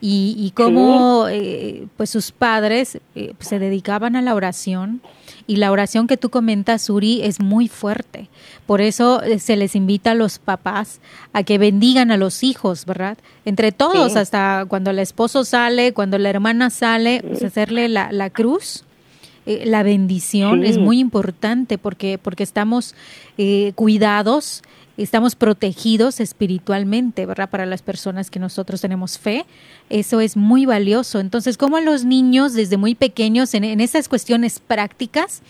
[0.00, 5.02] y, y cómo eh, pues sus padres eh, se dedicaban a la oración
[5.46, 8.28] y la oración que tú comentas, Uri, es muy fuerte.
[8.66, 11.00] Por eso eh, se les invita a los papás
[11.32, 13.18] a que bendigan a los hijos, ¿verdad?
[13.44, 18.30] Entre todos, hasta cuando el esposo sale, cuando la hermana sale, pues hacerle la, la
[18.30, 18.84] cruz.
[19.44, 22.94] la bendición es muy importante porque, porque estamos
[23.74, 24.62] cuidados
[25.02, 27.50] estamos protegidos espiritualmente, ¿verdad?
[27.50, 29.46] Para las personas que nosotros tenemos fe,
[29.88, 31.20] eso es muy valioso.
[31.20, 35.42] Entonces, como los niños desde muy pequeños en, en esas cuestiones prácticas,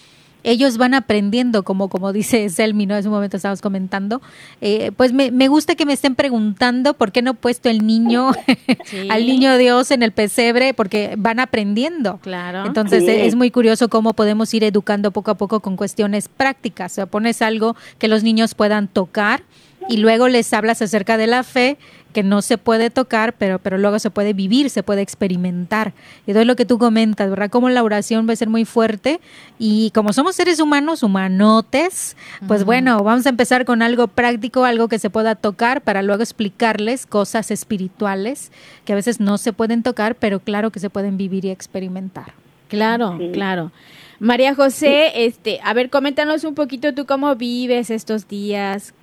[0.44, 2.96] ellos van aprendiendo, como, como dice Selmi, ¿no?
[2.96, 4.20] En un momento estábamos comentando.
[4.60, 7.86] Eh, pues me, me, gusta que me estén preguntando por qué no he puesto el
[7.86, 8.32] niño,
[9.10, 12.18] al niño Dios en el pesebre, porque van aprendiendo.
[12.18, 12.66] Claro.
[12.66, 16.92] Entonces es muy curioso cómo podemos ir educando poco a poco con cuestiones prácticas.
[16.92, 19.42] O sea, pones algo que los niños puedan tocar
[19.88, 21.78] y luego les hablas acerca de la fe
[22.12, 25.92] que no se puede tocar, pero, pero luego se puede vivir, se puede experimentar.
[26.26, 27.50] Y es lo que tú comentas, ¿verdad?
[27.50, 29.20] Como la oración va a ser muy fuerte
[29.58, 34.88] y como somos seres humanos, humanotes, pues bueno, vamos a empezar con algo práctico, algo
[34.88, 38.50] que se pueda tocar para luego explicarles cosas espirituales
[38.84, 42.32] que a veces no se pueden tocar, pero claro que se pueden vivir y experimentar.
[42.68, 43.72] Claro, claro.
[44.20, 48.94] María José, este, a ver, coméntanos un poquito tú cómo vives estos días,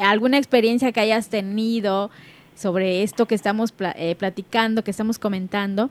[0.00, 2.10] alguna experiencia que hayas tenido
[2.54, 5.90] sobre esto que estamos eh, platicando, que estamos comentando.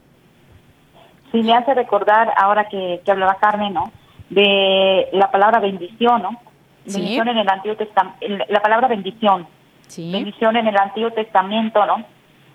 [1.32, 3.92] Sí, me hace recordar ahora que, que hablaba Carmen, ¿no?
[4.30, 6.40] De la palabra bendición, ¿no?
[6.86, 9.48] Bendición en el Antiguo Testamento, la palabra bendición.
[9.88, 10.12] Sí.
[10.12, 12.06] Bendición en el Antiguo Testamento, ¿no?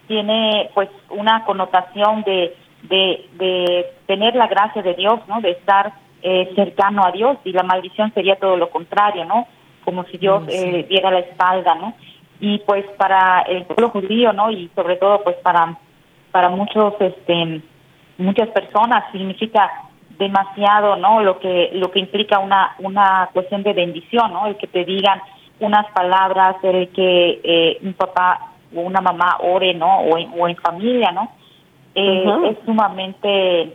[0.08, 5.40] Tiene pues una connotación de, de, de tener la gracia de Dios, ¿no?
[5.40, 9.46] De estar eh, cercano a Dios y la maldición sería todo lo contrario, ¿no?
[9.84, 11.94] Como si Dios eh, diera la espalda, ¿no?
[12.40, 14.50] Y pues para el pueblo judío, ¿no?
[14.50, 15.76] Y sobre todo pues para
[16.30, 17.60] para muchos, este,
[18.18, 19.68] muchas personas significa
[20.18, 21.22] demasiado, ¿no?
[21.22, 24.46] Lo que lo que implica una una cuestión de bendición, ¿no?
[24.46, 25.20] El que te digan
[25.60, 30.00] unas palabras, el que eh, un papá o una mamá ore, ¿no?
[30.00, 31.30] O en, o en familia, ¿no?
[31.94, 33.74] Eh, Es sumamente,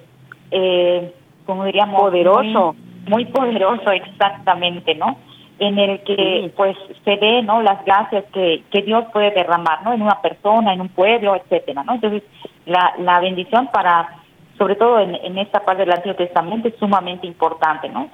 [0.51, 1.13] eh,
[1.45, 2.75] como diríamos, poderoso,
[3.07, 5.17] muy, poderoso, exactamente, ¿no?
[5.57, 7.61] En el que pues se ve, ¿no?
[7.61, 9.93] Las gracias que que Dios puede derramar, ¿no?
[9.93, 11.93] En una persona, en un pueblo, etcétera, ¿no?
[11.93, 12.23] Entonces
[12.65, 14.25] la la bendición para
[14.57, 18.09] sobre todo en, esta parte del Antiguo Testamento, es sumamente importante, ¿no?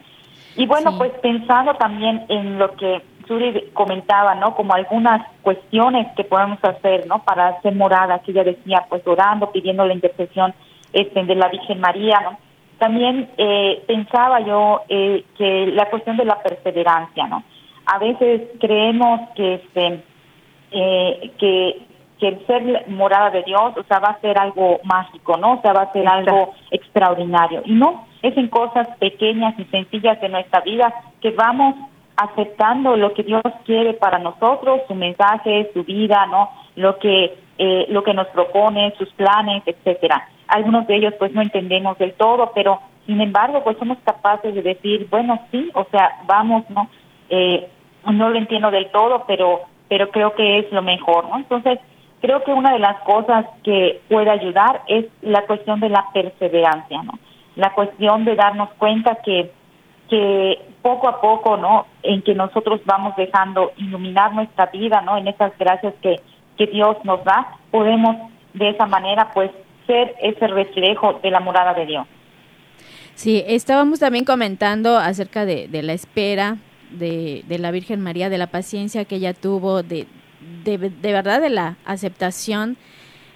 [0.56, 4.56] Y bueno, pues pensando también en lo que Suri comentaba, ¿no?
[4.56, 7.24] Como algunas cuestiones que podemos hacer, ¿no?
[7.24, 10.54] Para hacer morada, que ella decía, pues orando, pidiendo la intercesión
[10.94, 12.38] este, de la Virgen María, ¿no?
[12.82, 17.44] También eh, pensaba yo eh, que la cuestión de la perseverancia, ¿no?
[17.86, 20.04] A veces creemos que, este,
[20.72, 21.86] eh, que
[22.20, 25.54] que el ser morada de Dios, o sea, va a ser algo mágico, ¿no?
[25.54, 27.62] O sea, va a ser algo extraordinario.
[27.66, 31.76] Y no, es en cosas pequeñas y sencillas de nuestra vida que vamos
[32.16, 36.50] aceptando lo que Dios quiere para nosotros, su mensaje, su vida, ¿no?
[36.76, 40.28] Lo que eh, lo que nos propone, sus planes, etcétera.
[40.48, 44.64] Algunos de ellos pues no entendemos del todo, pero sin embargo pues somos capaces de
[44.64, 46.90] decir, bueno, sí, o sea, vamos, ¿no?
[47.30, 47.70] Eh,
[48.12, 51.38] no lo entiendo del todo, pero pero creo que es lo mejor, ¿no?
[51.38, 51.78] Entonces,
[52.20, 57.04] creo que una de las cosas que puede ayudar es la cuestión de la perseverancia,
[57.04, 57.20] ¿no?
[57.56, 59.52] La cuestión de darnos cuenta que
[60.10, 61.86] que poco a poco, ¿no?
[62.02, 65.16] En que nosotros vamos dejando iluminar nuestra vida, ¿no?
[65.16, 66.20] En esas gracias que
[66.68, 69.52] Dios nos da, podemos de esa manera pues
[69.88, 72.08] ser ese reflejo de la morada de Dios.
[73.16, 76.58] Sí, estábamos también comentando acerca de, la espera
[76.92, 80.08] de, la Virgen María, de la paciencia que ella tuvo, de,
[80.64, 82.78] de, verdad de la aceptación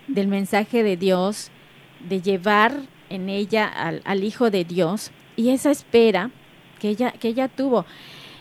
[0.08, 1.52] del mensaje de Dios,
[2.00, 2.74] de llevar
[3.10, 6.32] en ella al, Hijo de Dios y esa espera
[6.80, 7.86] que ella, que ella tuvo.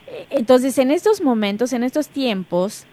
[0.07, 2.87] E, entonces, en estos momentos, en estos tiempos,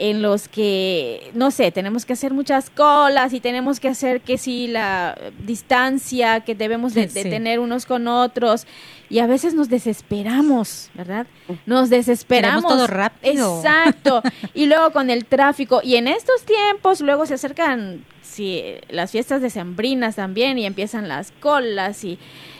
[0.00, 4.38] en los que, no sé, tenemos que hacer muchas colas y tenemos que hacer que
[4.38, 8.66] si la distancia que debemos de, tener unos con otros
[9.10, 11.26] y a veces nos desesperamos, ¿verdad?
[11.66, 12.66] Nos desesperamos.
[12.66, 13.58] todo rápido.
[13.58, 14.22] Exacto.
[14.54, 19.42] y luego con el tráfico y en estos tiempos luego se acercan sí, las fiestas
[19.42, 22.18] decembrinas también y empiezan las colas y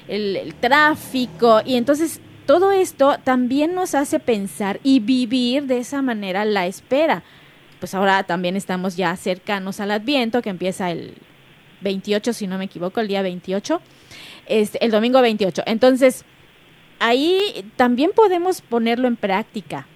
[0.09, 6.45] el tráfico y entonces todo esto también nos hace pensar y vivir de esa manera
[6.45, 7.23] la espera.
[7.79, 11.15] Pues ahora también estamos ya cercanos al Adviento, que empieza el
[11.83, 13.81] 28, si no me equivoco, el día 28,
[14.47, 15.63] este, el domingo 28.
[15.65, 16.25] Entonces,
[16.99, 17.39] ahí
[17.77, 19.87] también podemos ponerlo en práctica.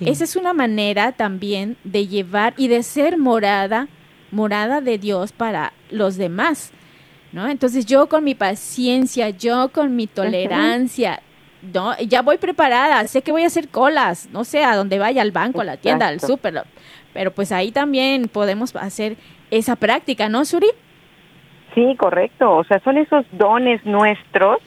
[0.00, 3.88] Esa es una manera también de llevar y de ser morada,
[4.30, 6.70] morada de Dios para los demás.
[7.32, 7.46] ¿No?
[7.46, 11.22] Entonces yo con mi paciencia, yo con mi tolerancia,
[11.62, 15.22] no, ya voy preparada, sé que voy a hacer colas, no sé, a donde vaya,
[15.22, 16.62] al banco, a la tienda, al súper,
[17.12, 19.16] pero pues ahí también podemos hacer
[19.50, 20.68] esa práctica, ¿no, Suri?
[21.74, 24.58] Sí, correcto, o sea, son esos dones nuestros,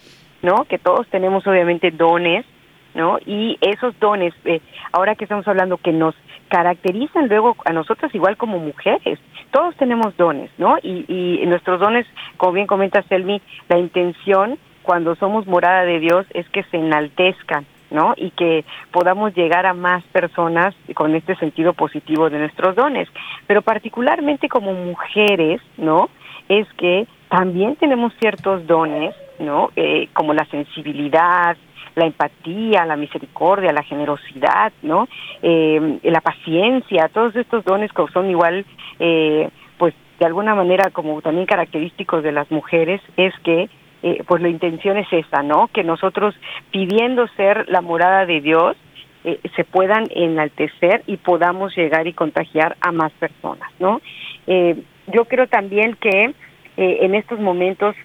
[0.42, 0.66] ¿no?
[0.66, 2.46] Que todos tenemos obviamente dones,
[2.94, 3.18] ¿no?
[3.26, 6.16] Y esos dones, eh, ahora que estamos hablando que nos
[6.50, 9.20] caracterizan luego a nosotros igual como mujeres,
[9.52, 10.78] todos tenemos dones, ¿no?
[10.82, 12.06] Y, y nuestros dones,
[12.38, 17.66] como bien comenta Selmi, la intención cuando somos morada de Dios es que se enaltezcan,
[17.90, 18.14] ¿no?
[18.18, 23.08] Y que podamos llegar a más personas con este sentido positivo de nuestros dones.
[23.48, 26.10] Pero particularmente como mujeres, ¿no?
[26.50, 29.72] Es que también tenemos ciertos dones, ¿no?
[29.76, 31.58] Eh, como la sensibilidad,
[31.96, 35.08] la empatía, la misericordia, la generosidad, ¿no?
[35.42, 38.66] Eh, la paciencia, todos estos dones que son igual,
[39.00, 43.70] eh, pues de alguna manera como también característicos de las mujeres, es que
[44.06, 45.70] eh, pues la intención es esa, ¿no?
[45.70, 46.36] Que nosotros
[46.72, 48.76] pidiendo ser la morada de Dios,
[49.24, 54.02] eh, se puedan enaltecer y podamos llegar y contagiar a más personas, ¿no?
[54.46, 54.76] Eh,
[55.08, 56.34] yo creo también que
[56.76, 57.96] en estos momentos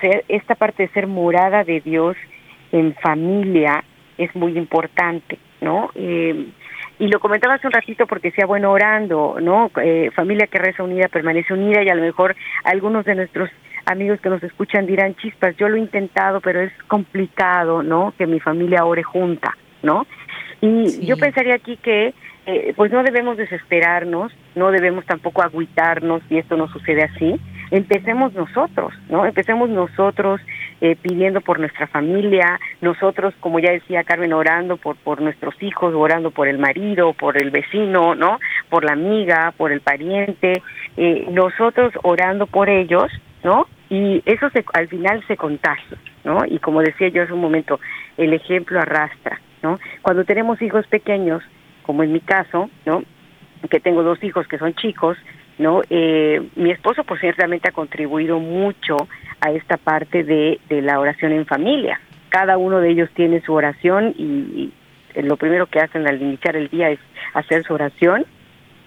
[0.00, 2.16] ser, esta parte de ser morada de Dios
[2.70, 3.82] en familia
[4.16, 5.90] es muy importante, ¿no?
[5.96, 9.72] y lo comentaba hace un ratito porque decía, bueno, orando, ¿no?
[10.14, 13.50] familia que reza unida permanece unida y a lo mejor algunos de nuestros
[13.86, 18.14] amigos que nos escuchan dirán, chispas, yo lo he intentado, pero es complicado, ¿no?
[18.16, 20.06] Que mi familia ore junta, ¿no?
[20.60, 22.14] Y yo pensaría aquí que
[22.46, 27.40] eh, pues no debemos desesperarnos, no debemos tampoco agüitarnos si esto no sucede así.
[27.70, 29.24] Empecemos nosotros, ¿no?
[29.24, 30.40] Empecemos nosotros
[30.80, 35.94] eh, pidiendo por nuestra familia, nosotros, como ya decía Carmen, orando por, por nuestros hijos,
[35.94, 38.38] orando por el marido, por el vecino, ¿no?
[38.68, 40.62] por la amiga, por el pariente,
[40.96, 43.12] eh, nosotros orando por ellos,
[43.44, 43.66] ¿no?
[43.88, 46.44] Y eso se, al final se contagia, ¿no?
[46.46, 47.80] Y como decía yo hace un momento,
[48.16, 49.78] el ejemplo arrastra, ¿no?
[50.02, 51.42] Cuando tenemos hijos pequeños,
[51.82, 53.02] como en mi caso, ¿no?
[53.70, 55.16] Que tengo dos hijos que son chicos,
[55.58, 55.82] ¿no?
[55.90, 58.96] Eh, mi esposo pues ciertamente ha contribuido mucho
[59.40, 62.00] a esta parte de, de la oración en familia.
[62.28, 64.72] Cada uno de ellos tiene su oración y,
[65.14, 66.98] lo primero que hacen al iniciar el día es
[67.34, 68.24] hacer su oración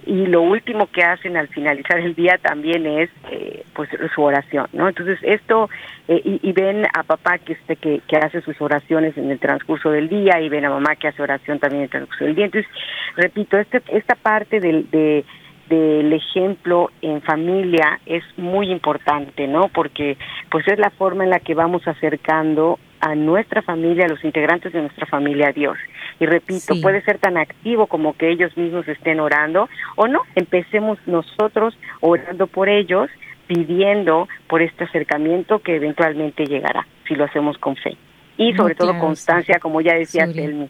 [0.05, 4.67] y lo último que hacen al finalizar el día también es eh, pues su oración
[4.73, 5.69] no entonces esto
[6.07, 9.89] eh, y, ven a papá que este que, que hace sus oraciones en el transcurso
[9.89, 12.45] del día y ven a mamá que hace oración también en el transcurso del día
[12.45, 12.71] entonces
[13.15, 15.25] repito este esta parte del de
[15.69, 19.69] del ejemplo en familia es muy importante, ¿no?
[19.69, 20.15] Porque
[20.51, 24.73] pues es la forma en la que vamos acercando a nuestra familia, a los integrantes
[24.73, 25.77] de nuestra familia a Dios.
[26.19, 30.97] Y repito, puede ser tan activo como que ellos mismos estén orando o no, empecemos
[31.05, 33.11] nosotros orando por ellos,
[33.45, 37.95] pidiendo por este acercamiento que eventualmente llegará, si lo hacemos con fe.
[38.37, 40.67] Y sobre todo constancia, como ya decía Telmi.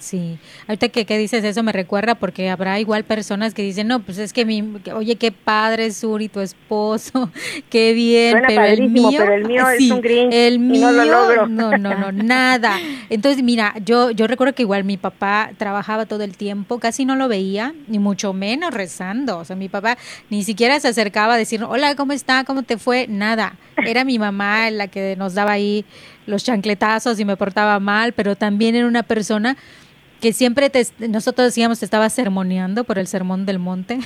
[0.00, 4.00] Sí, ahorita que, que, dices eso me recuerda porque habrá igual personas que dicen, no,
[4.00, 7.30] pues es que mi, oye, qué padre Suri, tu esposo,
[7.70, 11.76] qué bien, pero el mío, pero el mío es un green el mío, no, no,
[11.76, 12.78] no, no, nada.
[13.10, 17.16] Entonces, mira, yo, yo recuerdo que igual mi papá trabajaba todo el tiempo, casi no
[17.16, 19.38] lo veía, ni mucho menos rezando.
[19.38, 19.98] O sea, mi papá
[20.30, 22.44] ni siquiera se acercaba a decir, hola, ¿cómo está?
[22.44, 23.06] ¿Cómo te fue?
[23.06, 23.54] Nada.
[23.84, 25.84] Era mi mamá la que nos daba ahí
[26.26, 29.56] los chancletazos y me portaba mal, pero también era una persona
[30.20, 33.98] que siempre te, nosotros decíamos te estaba sermoneando por el sermón del monte,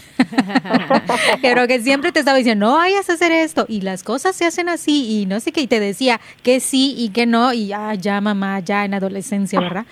[1.43, 4.45] pero que siempre te estaba diciendo, no vayas a hacer esto, y las cosas se
[4.47, 7.67] hacen así, y no sé qué, y te decía que sí y que no, y
[7.67, 9.87] ya, ya mamá, ya en adolescencia, ¿verdad?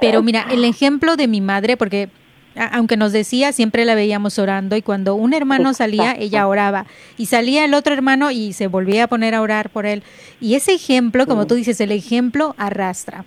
[0.00, 2.08] Pero mira, el ejemplo de mi madre, porque
[2.56, 6.86] aunque nos decía, siempre la veíamos orando y cuando un hermano salía, ella oraba.
[7.16, 10.02] Y salía el otro hermano y se volvía a poner a orar por él.
[10.40, 13.24] Y ese ejemplo, como tú dices, el ejemplo arrastra.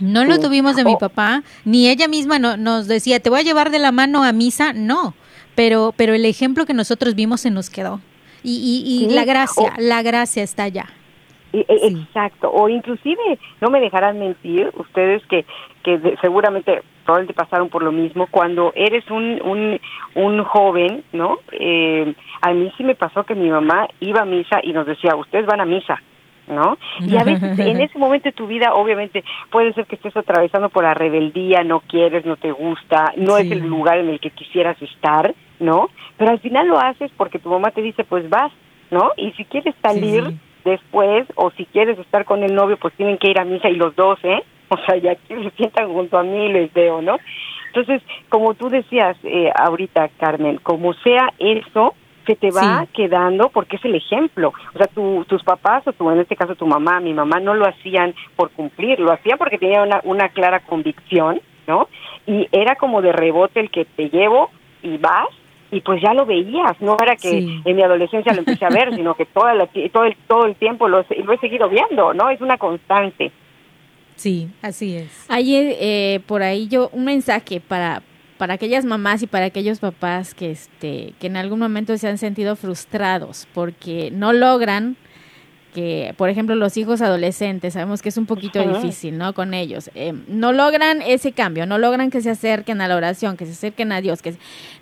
[0.00, 0.98] No lo tuvimos de mi oh.
[0.98, 4.32] papá, ni ella misma no, nos decía, te voy a llevar de la mano a
[4.32, 5.14] misa, no,
[5.54, 8.00] pero, pero el ejemplo que nosotros vimos se nos quedó.
[8.44, 10.86] Y, y, la gracia, la gracia está allá.
[11.52, 15.44] E, exacto, o inclusive, no me dejarán mentir, ustedes que,
[15.82, 19.80] que seguramente probablemente pasaron por lo mismo, cuando eres un, un,
[20.14, 21.38] un joven, ¿no?
[21.52, 25.16] Eh, a mí sí me pasó que mi mamá iba a misa y nos decía,
[25.16, 26.02] ustedes van a misa,
[26.48, 26.78] ¿no?
[27.00, 30.68] Y a veces en ese momento de tu vida, obviamente, puede ser que estés atravesando
[30.68, 34.30] por la rebeldía, no quieres, no te gusta, no es el lugar en el que
[34.30, 35.90] quisieras estar, ¿no?
[36.16, 38.52] Pero al final lo haces porque tu mamá te dice, pues vas,
[38.90, 39.12] ¿no?
[39.16, 40.34] Y si quieres salir
[40.64, 43.76] después o si quieres estar con el novio, pues tienen que ir a misa y
[43.76, 44.42] los dos, ¿eh?
[44.70, 47.16] O sea, ya que se sientan junto a mí les veo, ¿no?
[47.68, 51.94] Entonces, como tú decías eh, ahorita, Carmen, como sea eso,
[52.28, 54.52] que te va quedando porque es el ejemplo.
[54.74, 54.86] O sea,
[55.26, 58.50] tus papás o tu, en este caso tu mamá, mi mamá no lo hacían por
[58.50, 61.88] cumplir, lo hacían porque tenían una, una clara convicción, ¿no?
[62.26, 64.50] Y era como de rebote el que te llevo
[64.82, 65.28] y vas
[65.70, 68.94] y pues ya lo veías, no era que en mi adolescencia lo empecé a ver,
[68.94, 72.28] sino que toda la, todo, el, todo el tiempo lo, lo he seguido viendo, ¿no?
[72.28, 73.32] Es una constante.
[74.16, 75.24] Sí, así es.
[75.30, 78.02] Ayer eh, por ahí yo un mensaje para
[78.38, 82.18] para aquellas mamás y para aquellos papás que, este, que en algún momento se han
[82.18, 84.96] sentido frustrados porque no logran
[85.74, 89.34] que, por ejemplo, los hijos adolescentes, sabemos que es un poquito difícil, ¿no?
[89.34, 89.90] Con ellos.
[89.94, 93.52] Eh, no logran ese cambio, no logran que se acerquen a la oración, que se
[93.52, 94.34] acerquen a Dios, que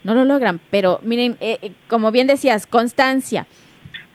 [0.04, 0.61] no lo logran.
[0.70, 3.46] Pero miren, eh, eh, como bien decías, constancia,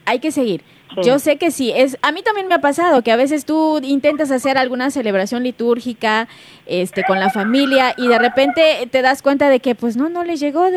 [0.06, 0.64] hay que seguir.
[1.04, 3.80] Yo sé que sí, es a mí también me ha pasado que a veces tú
[3.84, 6.28] intentas hacer alguna celebración litúrgica
[6.66, 10.24] este con la familia y de repente te das cuenta de que pues no no
[10.24, 10.68] les llegó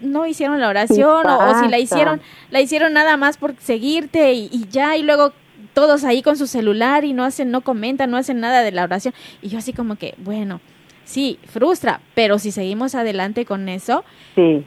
[0.00, 4.66] no hicieron la oración o, si la hicieron la hicieron nada más por seguirte y,
[4.70, 5.32] ya y luego
[5.74, 8.84] todos ahí con su celular y no hacen no comentan, no hacen nada de la
[8.84, 9.14] oración.
[9.42, 10.60] Y yo así como que, bueno,
[11.08, 14.04] sí, frustra, pero si seguimos adelante con eso,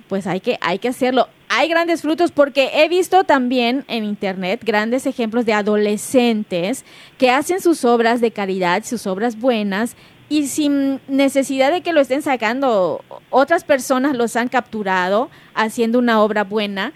[0.10, 1.28] pues hay que hay que hacerlo.
[1.50, 6.84] Hay grandes frutos porque he visto también en internet grandes ejemplos de adolescentes
[7.20, 9.96] que hacen sus obras de caridad, sus obras buenas
[10.30, 16.24] y sin necesidad de que lo estén sacando, otras personas los han capturado haciendo una
[16.24, 16.92] obra buena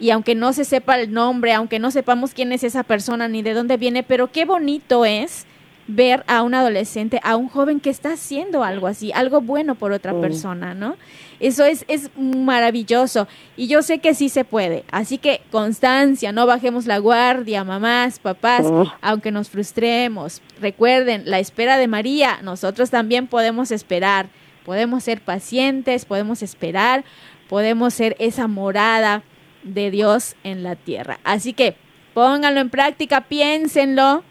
[0.00, 3.42] y aunque no se sepa el nombre, aunque no sepamos quién es esa persona ni
[3.42, 5.46] de dónde viene, pero qué bonito es
[5.88, 9.92] ver a un adolescente, a un joven que está haciendo algo así, algo bueno por
[9.92, 10.96] otra persona, ¿no?
[11.40, 13.26] Eso es, es maravilloso
[13.56, 14.84] y yo sé que sí se puede.
[14.90, 18.66] Así que constancia, no bajemos la guardia, mamás, papás,
[19.00, 20.42] aunque nos frustremos.
[20.60, 24.28] Recuerden, la espera de María, nosotros también podemos esperar,
[24.66, 27.02] podemos ser pacientes, podemos esperar,
[27.48, 29.22] podemos ser esa morada
[29.62, 31.18] de Dios en la tierra.
[31.24, 31.76] Así que
[32.12, 34.22] pónganlo en práctica, piénsenlo,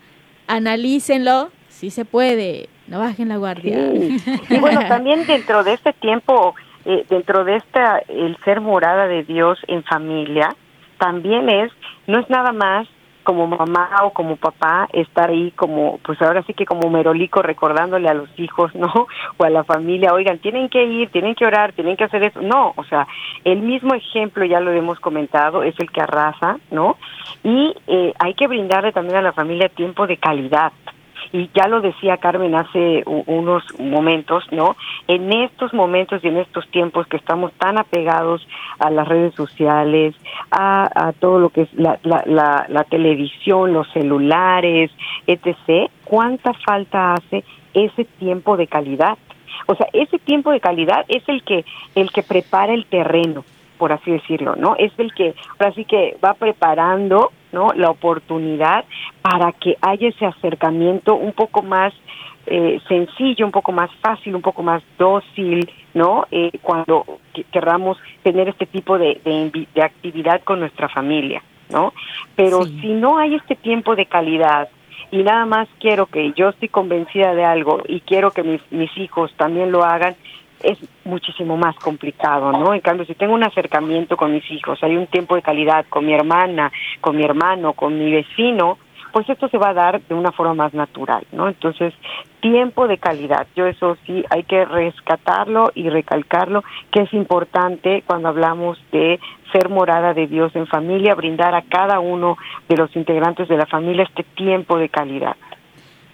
[0.47, 3.93] analícenlo, si se puede, no bajen la guardia.
[3.93, 9.23] Y bueno, también dentro de este tiempo, eh, dentro de esta, el ser morada de
[9.23, 10.55] Dios en familia,
[10.97, 11.71] también es,
[12.07, 12.87] no es nada más
[13.27, 18.07] como mamá o como papá estar ahí como, pues ahora sí que como merolico recordándole
[18.07, 18.87] a los hijos, ¿no?
[19.37, 22.41] O a la familia, oigan, tienen que ir, tienen que orar, tienen que hacer eso.
[22.41, 23.05] No, o sea,
[23.43, 26.95] el mismo ejemplo, ya lo hemos comentado, es el que arrasa, ¿no?
[27.43, 30.71] Y eh, hay que brindarle también a la familia tiempo de calidad,
[31.31, 34.75] y ya lo decía Carmen hace unos momentos, ¿no?
[35.07, 38.47] En estos momentos y en estos tiempos que estamos tan apegados
[38.79, 40.15] a las redes sociales,
[40.51, 44.91] a, todo lo que es la, la, la, televisión, los celulares,
[45.25, 47.43] etc., ¿cuánta falta hace
[47.73, 49.17] ese tiempo de calidad?
[49.65, 51.65] O sea, ese tiempo de calidad es el que
[51.95, 53.43] el que prepara el terreno,
[53.77, 54.75] por así decirlo, ¿no?
[54.77, 57.73] Es el que ahora sí que va preparando ¿no?
[57.73, 58.85] La oportunidad
[59.21, 61.93] para que haya ese acercamiento un poco más
[62.49, 66.25] eh, sencillo, un poco más fácil, un poco más dócil, ¿no?
[66.31, 67.05] Eh, cuando
[67.51, 69.19] querramos tener este tipo de,
[69.73, 71.93] de, actividad con nuestra familia, ¿no?
[72.35, 74.69] Pero si no hay este tiempo de calidad
[75.11, 78.97] y nada más quiero que yo estoy convencida de algo y quiero que mis, mis
[78.97, 80.15] hijos también lo hagan,
[80.63, 82.73] es muchísimo más complicado, ¿no?
[82.73, 86.05] En cambio, si tengo un acercamiento con mis hijos, hay un tiempo de calidad con
[86.05, 88.77] mi hermana, con mi hermano, con mi vecino,
[89.11, 91.47] pues esto se va a dar de una forma más natural, ¿no?
[91.47, 91.93] Entonces,
[92.39, 98.29] tiempo de calidad, yo eso sí hay que rescatarlo y recalcarlo, que es importante cuando
[98.29, 99.19] hablamos de
[99.51, 102.37] ser morada de Dios en familia, brindar a cada uno
[102.67, 105.35] de los integrantes de la familia este tiempo de calidad.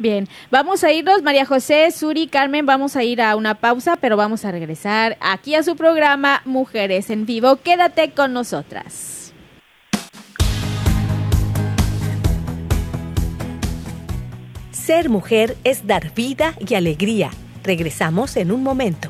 [0.04, 4.18] Bien, vamos a irnos, María José, Suri, Carmen, vamos a ir a una pausa, pero
[4.18, 7.56] vamos a regresar aquí a su programa Mujeres en Vivo.
[7.64, 9.32] Quédate con nosotras.
[14.72, 17.30] Ser mujer es dar vida y alegría.
[17.64, 19.10] Regresamos en un momento.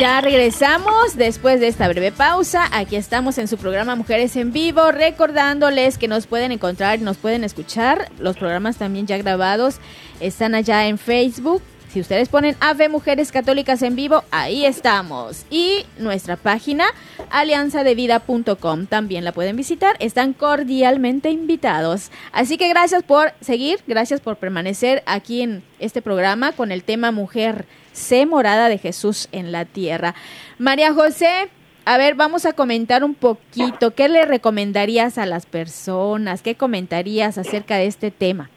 [0.00, 2.70] Ya regresamos después de esta breve pausa.
[2.72, 7.18] Aquí estamos en su programa Mujeres en Vivo, recordándoles que nos pueden encontrar y nos
[7.18, 8.10] pueden escuchar.
[8.18, 9.76] Los programas también ya grabados
[10.18, 11.60] están allá en Facebook.
[11.92, 15.44] Si ustedes ponen Ave Mujeres Católicas en Vivo, ahí estamos.
[15.50, 16.86] Y nuestra página,
[17.28, 19.96] alianzadevida.com, también la pueden visitar.
[19.98, 22.10] Están cordialmente invitados.
[22.32, 27.10] Así que gracias por seguir, gracias por permanecer aquí en este programa con el tema
[27.10, 30.14] Mujer sé morada de Jesús en la tierra.
[30.58, 31.48] María José,
[31.84, 33.94] a ver, vamos a comentar un poquito.
[33.94, 36.42] ¿Qué le recomendarías a las personas?
[36.42, 38.50] ¿Qué comentarías acerca de este tema?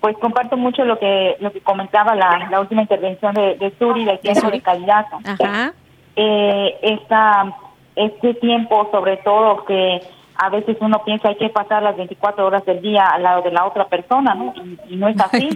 [0.00, 4.04] Pues comparto mucho lo que lo que comentaba la, la última intervención de, de Suri,
[4.04, 5.06] del tiempo de calidad.
[5.24, 5.72] Ajá.
[6.14, 7.56] Eh, esta,
[7.96, 10.00] este tiempo, sobre todo, que
[10.38, 13.50] a veces uno piensa hay que pasar las 24 horas del día al lado de
[13.50, 14.54] la otra persona, ¿no?
[14.88, 15.48] Y, no es así,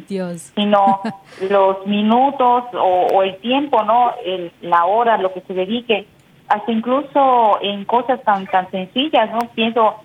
[0.55, 1.01] sino
[1.51, 4.13] los minutos o, el tiempo, ¿no?
[4.25, 6.07] El, la hora, lo que se dedique,
[6.49, 9.39] hasta incluso en cosas tan tan sencillas, ¿no?
[9.55, 9.97] Pienso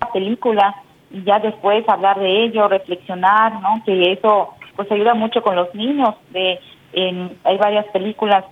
[0.00, 0.74] la película
[1.10, 3.82] y ya después hablar de ello, reflexionar, ¿no?
[3.84, 6.14] Que eso pues ayuda mucho con los niños.
[6.30, 6.60] De
[6.92, 8.44] en, hay varias películas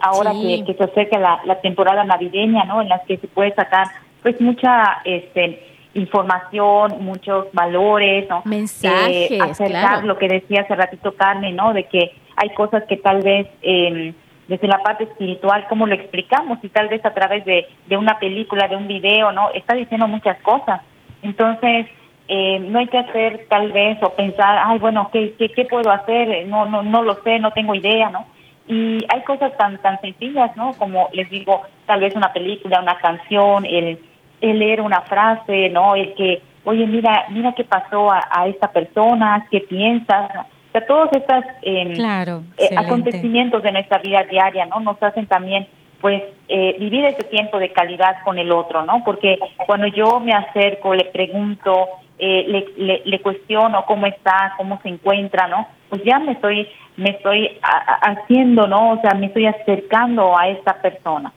[0.00, 2.82] ahora que, se acerca la, temporada navideña, ¿no?
[2.82, 3.86] En las que se puede sacar
[4.22, 8.42] pues mucha este información, muchos valores, ¿no?
[8.44, 11.72] Mensajes, eh, acercar lo que decía hace ratito Carmen, ¿no?
[11.72, 14.14] De que hay cosas que tal vez eh,
[14.46, 16.58] desde la parte espiritual, ¿cómo lo explicamos?
[16.62, 19.50] Y tal vez a través de, de una película, de un video, ¿no?
[19.50, 20.80] Está diciendo muchas cosas.
[21.22, 21.86] Entonces,
[22.28, 25.90] eh, no hay que hacer tal vez o pensar, ay, bueno, ¿qué, qué, qué puedo
[25.90, 26.46] hacer?
[26.46, 28.26] No, no, no lo sé, no tengo idea, ¿no?
[28.70, 30.72] Y hay cosas tan tan sencillas, ¿no?
[30.74, 33.98] Como les digo, tal vez una película, una canción, el,
[34.40, 35.96] el leer una frase, ¿no?
[35.96, 40.30] El que oye, mira, mira qué pasó a, esta persona, qué piensas.
[40.68, 44.80] O sea, todos estos em, eh, acontecimientos de nuestra vida diaria, ¿no?
[44.80, 45.66] Nos hacen también
[46.00, 49.02] pues eh, vivir ese tiempo de calidad con el otro, ¿no?
[49.04, 51.88] Porque cuando yo me acerco, le pregunto,
[52.18, 55.68] eh, le, cuestiono cómo está, cómo se encuentra, ¿no?
[55.88, 58.92] Pues ya me estoy, me estoy haciendo, ¿no?
[58.92, 61.32] O sea, me estoy acercando a esta persona.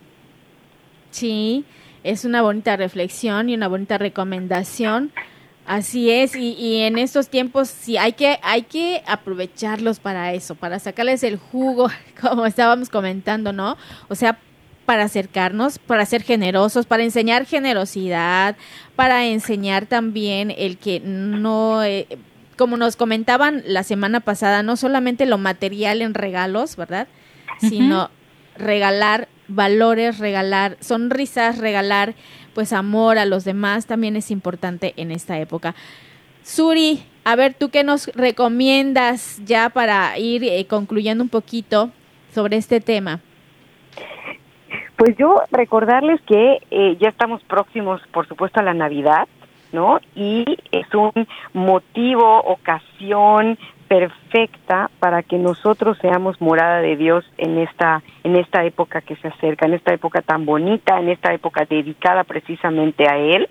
[1.09, 1.65] Sí,
[2.03, 5.11] es una bonita reflexión y una bonita recomendación.
[5.65, 10.55] Así es, y, y, en estos tiempos sí hay que, hay que aprovecharlos para eso,
[10.55, 11.87] para sacarles el jugo,
[12.21, 13.77] como estábamos comentando, ¿no?
[14.09, 14.37] O sea,
[14.85, 18.55] para acercarnos, para ser generosos, para enseñar generosidad,
[18.95, 22.07] para enseñar también el que no, eh,
[22.57, 27.07] como nos comentaban la semana pasada, no solamente lo material en regalos, ¿verdad?
[27.59, 28.09] Sino
[28.57, 32.15] regalar valores, regalar sonrisas, regalar
[32.53, 35.75] pues amor a los demás también es importante en esta época.
[36.43, 41.91] Suri, a ver, ¿tú qué nos recomiendas ya para ir eh, concluyendo un poquito
[42.33, 43.21] sobre este tema?
[45.03, 49.27] Pues yo recordarles que eh, ya estamos próximos, por supuesto, a la Navidad,
[49.73, 49.99] ¿no?
[50.15, 51.11] Y es un
[51.51, 59.01] motivo, ocasión perfecta para que nosotros seamos morada de Dios en esta en esta época
[59.01, 63.49] que se acerca, en esta época tan bonita, en esta época dedicada precisamente a él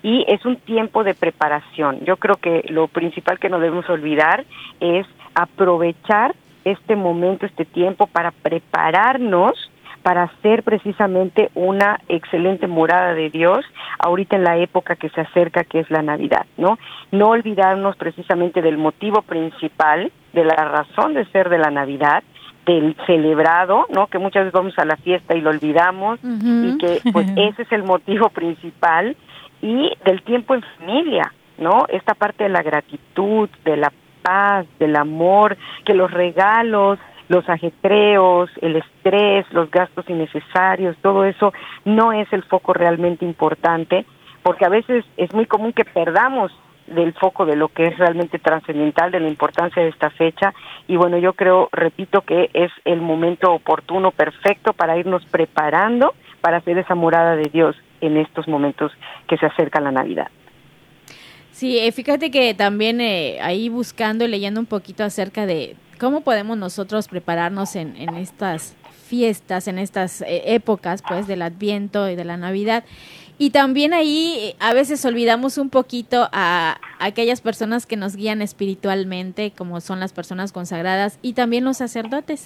[0.00, 2.04] y es un tiempo de preparación.
[2.04, 4.44] Yo creo que lo principal que no debemos olvidar
[4.78, 9.72] es aprovechar este momento, este tiempo para prepararnos
[10.04, 13.64] para ser precisamente una excelente morada de Dios
[13.98, 16.78] ahorita en la época que se acerca que es la Navidad, ¿no?
[17.10, 22.22] No olvidarnos precisamente del motivo principal, de la razón de ser de la Navidad,
[22.66, 24.08] del celebrado, ¿no?
[24.08, 27.72] Que muchas veces vamos a la fiesta y lo olvidamos y que pues ese es
[27.72, 29.16] el motivo principal
[29.62, 31.86] y del tiempo en familia, ¿no?
[31.88, 33.90] Esta parte de la gratitud, de la
[34.20, 36.98] paz, del amor, que los regalos,
[37.34, 41.52] los ajetreos, el estrés, los gastos innecesarios, todo eso
[41.84, 44.06] no es el foco realmente importante,
[44.42, 46.52] porque a veces es muy común que perdamos
[46.86, 50.52] del foco de lo que es realmente trascendental, de la importancia de esta fecha.
[50.86, 56.58] Y bueno, yo creo, repito, que es el momento oportuno, perfecto para irnos preparando para
[56.58, 58.92] hacer esa morada de Dios en estos momentos
[59.26, 60.28] que se acerca la Navidad.
[61.54, 66.22] Sí, eh, fíjate que también eh, ahí buscando y leyendo un poquito acerca de, ¿Cómo
[66.22, 68.74] podemos nosotros prepararnos en, en estas
[69.06, 72.84] fiestas, en estas eh, épocas, pues, del Adviento y de la Navidad?
[73.38, 78.42] Y también ahí eh, a veces olvidamos un poquito a, aquellas personas que nos guían
[78.42, 82.44] espiritualmente, como son las personas consagradas y también los sacerdotes.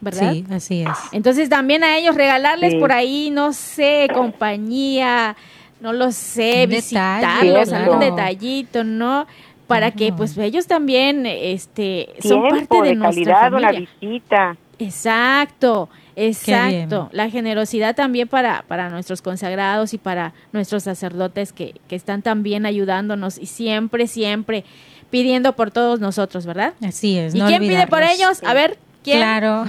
[0.00, 0.32] ¿Verdad?
[0.32, 0.98] Sí, así es.
[1.12, 5.36] Entonces también a ellos regalarles por ahí, no sé, compañía,
[5.84, 9.26] no lo sé, visitarlos, algún detallito, ¿no?
[9.66, 14.56] para que pues ellos también este son parte de, nuestra calidad, una visita.
[14.78, 17.08] Exacto, exacto.
[17.12, 22.66] La generosidad también para, para nuestros consagrados y para nuestros sacerdotes que, que están también
[22.66, 24.64] ayudándonos y siempre, siempre
[25.10, 26.74] pidiendo por todos nosotros, ¿verdad?
[26.82, 27.34] Así es.
[27.34, 28.42] ¿Y quién pide por ellos?
[28.42, 28.78] A ver,
[29.12, 29.64] Claro,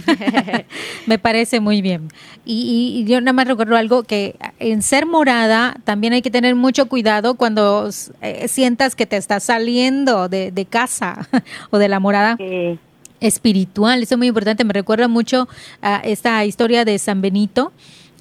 [1.06, 2.10] me parece muy bien.
[2.46, 6.88] Y, yo nada más recuerdo algo que en ser morada también hay que tener mucho
[6.88, 7.90] cuidado cuando
[8.22, 11.28] eh, sientas que te estás saliendo de, de casa
[11.70, 12.38] o de la morada.
[13.20, 14.64] Espiritual, eso es muy importante.
[14.64, 15.48] Me recuerda mucho
[15.82, 17.72] a esta historia de San Benito,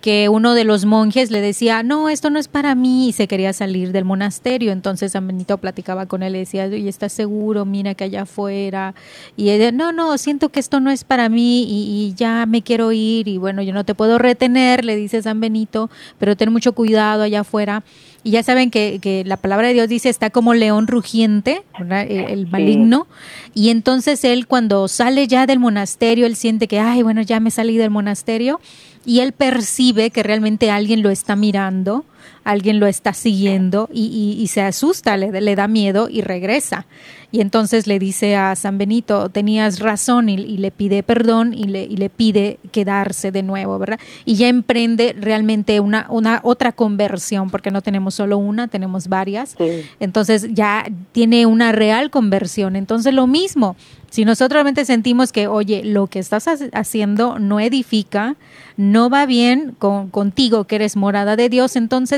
[0.04, 3.26] que uno de los monjes le decía, no, esto no es para mí, y se
[3.26, 4.70] quería salir del monasterio.
[4.70, 7.64] Entonces San Benito platicaba con él y decía, y ¿estás seguro?
[7.64, 8.94] Mira que allá afuera.
[9.34, 12.92] Y él, no, no, siento que esto no es para mí y, ya me quiero
[12.92, 13.28] ir.
[13.28, 15.88] Y bueno, yo no te puedo retener, le dice San Benito,
[16.18, 17.82] pero ten mucho cuidado allá afuera.
[18.22, 22.46] Y ya saben que, que la palabra de Dios dice, está como león rugiente, el,
[22.46, 23.06] maligno.
[23.54, 27.50] Y entonces él cuando sale ya del monasterio, él siente que, ay, bueno, ya me
[27.50, 28.60] salí del monasterio
[29.06, 32.04] y él percibe que realmente alguien lo está mirando,
[32.44, 36.86] alguien lo está siguiendo y, y, se asusta, le, le, da miedo y regresa.
[37.32, 42.08] Y entonces le dice a San Benito, tenías razón y, le pide perdón y le,
[42.08, 43.98] pide quedarse de nuevo, ¿verdad?
[44.24, 49.56] Y ya emprende realmente una, una otra conversión, porque no tenemos solo una, tenemos varias.
[49.98, 52.76] Entonces ya tiene una real conversión.
[52.76, 53.74] Entonces lo mismo,
[54.10, 58.36] si nosotros realmente sentimos que, oye, lo que estás haciendo no edifica,
[58.76, 62.13] no va bien con, contigo, que eres morada de Dios, entonces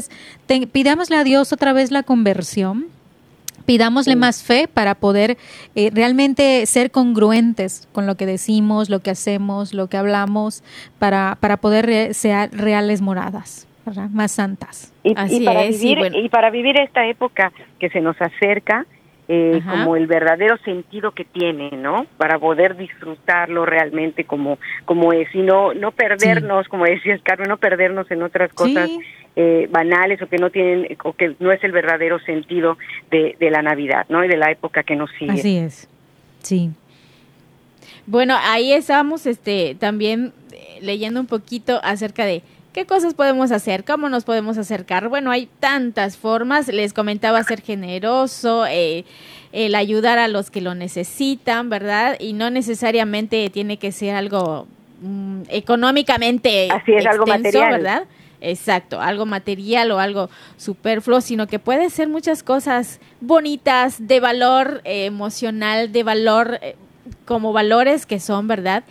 [0.73, 2.87] pidámosle a Dios otra vez la conversión
[3.67, 5.37] pidámosle más fe para poder
[5.75, 10.63] eh, realmente ser congruentes con lo que decimos, lo que hacemos, lo que hablamos,
[10.99, 13.67] para, para poder ser reales moradas.
[14.13, 14.93] más santas.
[15.03, 18.87] Y, para vivir, y para vivir esta época que se nos acerca,
[19.29, 22.07] eh, como el verdadero sentido que tiene, ¿no?
[22.17, 27.57] Para poder disfrutarlo realmente como, como es y no, no perdernos, como decías Carmen, no
[27.57, 28.89] perdernos en otras cosas
[29.35, 32.79] eh, banales o que no tienen, o que no es el verdadero sentido
[33.11, 34.25] de, de la Navidad, ¿no?
[34.25, 35.33] Y de la época que nos sigue.
[35.33, 35.89] Así es,
[36.43, 36.71] sí.
[38.07, 42.43] Bueno, ahí estamos este, también eh, leyendo un poquito acerca de
[42.77, 43.85] ¿Qué cosas podemos hacer?
[43.85, 45.09] ¿Cómo nos podemos acercar?
[45.09, 46.69] Bueno, hay tantas formas.
[46.69, 49.07] Les comentaba ser generoso, eh,
[49.53, 52.19] el ayudar a los que lo necesitan, ¿verdad?
[52.21, 54.67] Y no necesariamente tiene que ser algo
[55.01, 57.71] mm, económicamente Así es, algo material.
[57.71, 58.03] ¿verdad?
[58.43, 64.83] Exacto, algo material o algo superfluo, sino que puede ser muchas cosas bonitas, de valor
[64.85, 66.77] eh, emocional, de valor, eh,
[67.25, 68.85] como valores que son, ¿verdad?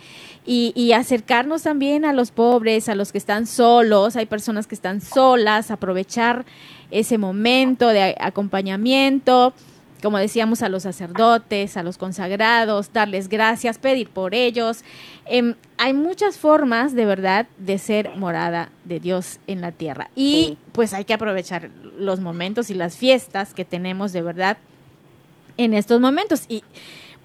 [0.46, 5.00] Y, acercarnos también a los pobres, a los que están solos, hay personas que están
[5.00, 6.44] solas, aprovechar
[6.90, 9.52] ese momento de acompañamiento,
[10.02, 14.84] como decíamos, a los sacerdotes, a los consagrados, darles gracias, pedir por ellos.
[15.24, 20.10] Em, hay muchas formas, de verdad, de ser morada de Dios en la tierra.
[20.14, 24.58] Y pues hay que aprovechar los momentos y las fiestas que tenemos, de verdad,
[25.56, 26.44] en estos momentos.
[26.48, 26.62] Y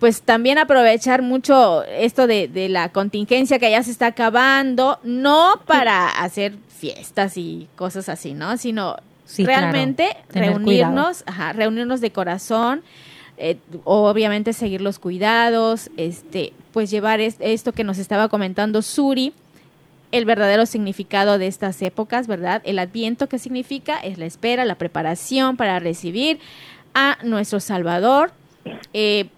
[0.01, 6.09] pues también aprovechar mucho esto de, la contingencia que ya se está acabando, no para
[6.09, 8.57] hacer fiestas y cosas así, ¿no?
[8.57, 8.97] Sino
[9.37, 12.81] realmente reunirnos, ajá, reunirnos de corazón,
[13.37, 19.33] eh, obviamente seguir los cuidados, este, pues llevar esto que nos estaba comentando Suri,
[20.11, 22.63] el verdadero significado de estas épocas, ¿verdad?
[22.65, 26.39] El adviento que significa es la espera, la preparación para recibir
[26.95, 28.31] a nuestro Salvador.
[28.93, 29.29] Eh,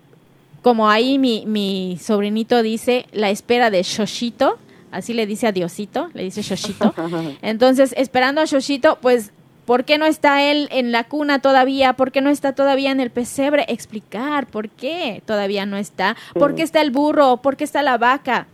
[0.63, 4.57] como ahí mi, mi sobrinito dice, la espera de Shoshito,
[4.91, 6.95] así le dice a Diosito, le dice Shoshito.
[7.41, 9.31] Entonces, esperando a Shoshito, pues,
[9.65, 11.93] ¿por qué no está él en la cuna todavía?
[11.93, 13.65] ¿Por qué no está todavía en el pesebre?
[13.67, 16.15] Explicar por qué todavía no está.
[16.33, 17.37] ¿Por qué está el burro?
[17.37, 18.47] ¿Por qué está la vaca?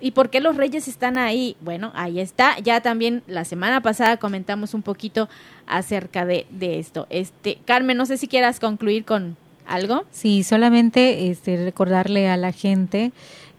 [0.00, 1.56] ¿Y por qué los reyes están ahí?
[1.60, 2.60] Bueno, ahí está.
[2.60, 5.28] Ya también la semana pasada comentamos un poquito
[5.66, 7.08] acerca de, de esto.
[7.10, 9.36] Este, Carmen, no sé si quieras concluir con,
[9.68, 10.04] algo?
[10.10, 13.12] Sí, solamente este, recordarle a la gente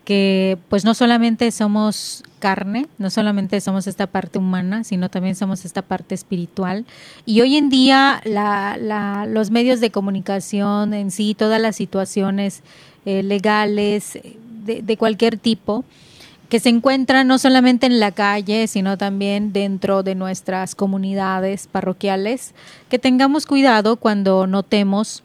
[0.07, 5.65] que pues no solamente somos carne, no solamente somos esta parte humana, sino también somos
[5.65, 6.85] esta parte espiritual.
[7.25, 12.61] Y hoy en día la, la, los medios de comunicación en sí, todas las situaciones
[13.05, 14.17] eh, legales
[14.65, 15.83] de, de cualquier tipo,
[16.47, 22.53] que se encuentran no solamente en la calle, sino también dentro de nuestras comunidades parroquiales,
[22.89, 25.23] que tengamos cuidado cuando notemos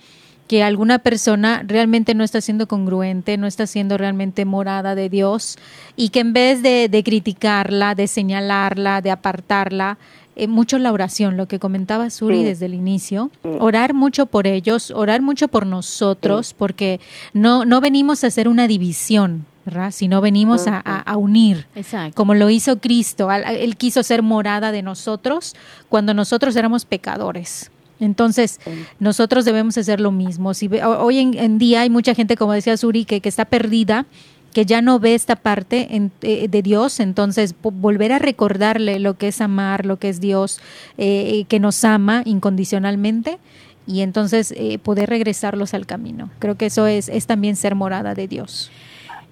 [0.53, 5.57] que alguna persona realmente no está siendo congruente, no está siendo realmente morada de Dios
[5.97, 9.97] y que en vez de, criticarla, de señalarla, de apartarla,
[10.37, 13.31] eh, mucho la oración, lo que comentaba Suri desde el inicio,
[13.61, 17.01] orar mucho por ellos, orar mucho por nosotros, porque
[17.33, 19.91] no, no venimos a hacer una división, ¿verdad?
[19.91, 21.67] Sino venimos a, a, unir,
[22.15, 23.33] como lo hizo Cristo.
[23.33, 25.57] Él quiso ser morada de nosotros
[25.89, 27.71] cuando nosotros éramos pecadores.
[28.03, 28.61] Entonces,
[28.99, 30.55] nosotros debemos hacer lo mismo.
[30.55, 34.07] Si hoy en, día hay mucha gente, como decía Suri, que, que está perdida,
[34.53, 35.89] que ya no ve esta parte
[36.23, 40.61] eh, de Dios, entonces volver a recordarle lo que es amar, lo que es Dios,
[40.99, 43.39] eh, que nos ama incondicionalmente
[43.87, 46.31] y entonces eh, poder regresarlos al camino.
[46.39, 48.71] Creo que eso es, es también ser morada de Dios.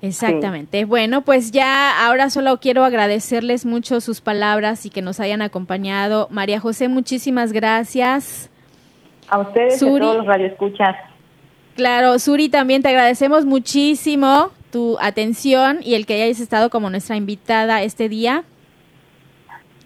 [0.03, 0.87] Exactamente.
[0.87, 6.29] Bueno, pues ya ahora solo quiero agradecerles mucho sus palabras y que nos hayan acompañado.
[6.31, 8.49] María José, muchísimas gracias.
[9.31, 10.97] A ustedes y a todos los radioescuchas.
[11.76, 17.16] Claro, Suri, también te agradecemos muchísimo tu atención y el que hayas estado como nuestra
[17.16, 18.45] invitada este día.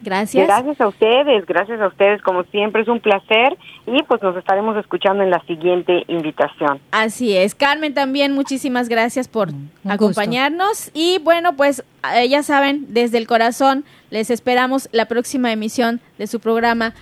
[0.01, 0.45] Gracias.
[0.45, 4.77] Gracias a ustedes, gracias a ustedes como siempre, es un placer y pues nos estaremos
[4.77, 6.79] escuchando en la siguiente invitación.
[6.91, 9.49] Así es, Carmen también muchísimas gracias por
[9.87, 11.83] acompañarnos y bueno pues
[12.15, 16.93] eh, ya saben, desde el corazón les esperamos la próxima emisión de su programa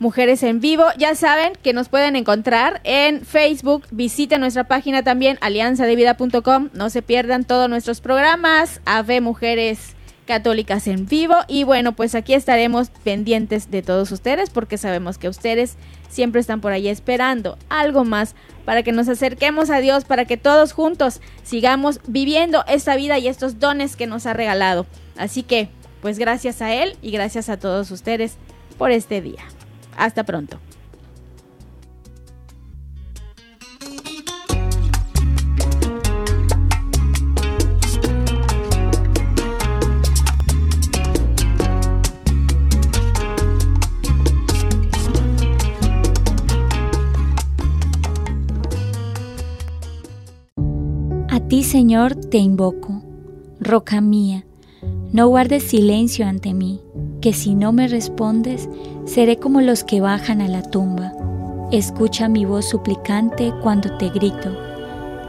[0.00, 0.84] Mujeres en Vivo.
[0.96, 3.84] Ya saben que nos pueden encontrar en Facebook.
[3.90, 6.70] Visiten nuestra página también, alianzadevida.com.
[6.72, 8.80] No se pierdan todos nuestros programas.
[8.86, 9.94] Ave Mujeres
[10.26, 11.34] Católicas en Vivo.
[11.48, 15.76] Y bueno, pues aquí estaremos pendientes de todos ustedes porque sabemos que ustedes
[16.08, 18.34] siempre están por ahí esperando algo más
[18.64, 23.28] para que nos acerquemos a Dios, para que todos juntos sigamos viviendo esta vida y
[23.28, 24.86] estos dones que nos ha regalado.
[25.18, 25.68] Así que,
[26.00, 28.38] pues gracias a Él y gracias a todos ustedes
[28.78, 29.44] por este día.
[30.00, 30.58] Hasta pronto.
[51.28, 53.02] A ti, Señor, te invoco,
[53.60, 54.46] roca mía
[55.12, 56.80] no guardes silencio ante mí,
[57.20, 58.68] que si no me respondes,
[59.06, 61.12] seré como los que bajan a la tumba.
[61.72, 64.56] Escucha mi voz suplicante cuando te grito,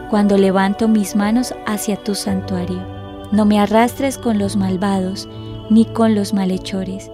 [0.09, 2.86] cuando levanto mis manos hacia tu santuario.
[3.32, 5.27] No me arrastres con los malvados,
[5.69, 7.09] ni con los malhechores,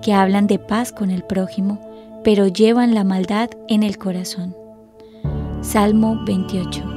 [0.00, 1.80] que hablan de paz con el prójimo,
[2.24, 4.56] pero llevan la maldad en el corazón.
[5.60, 6.95] Salmo 28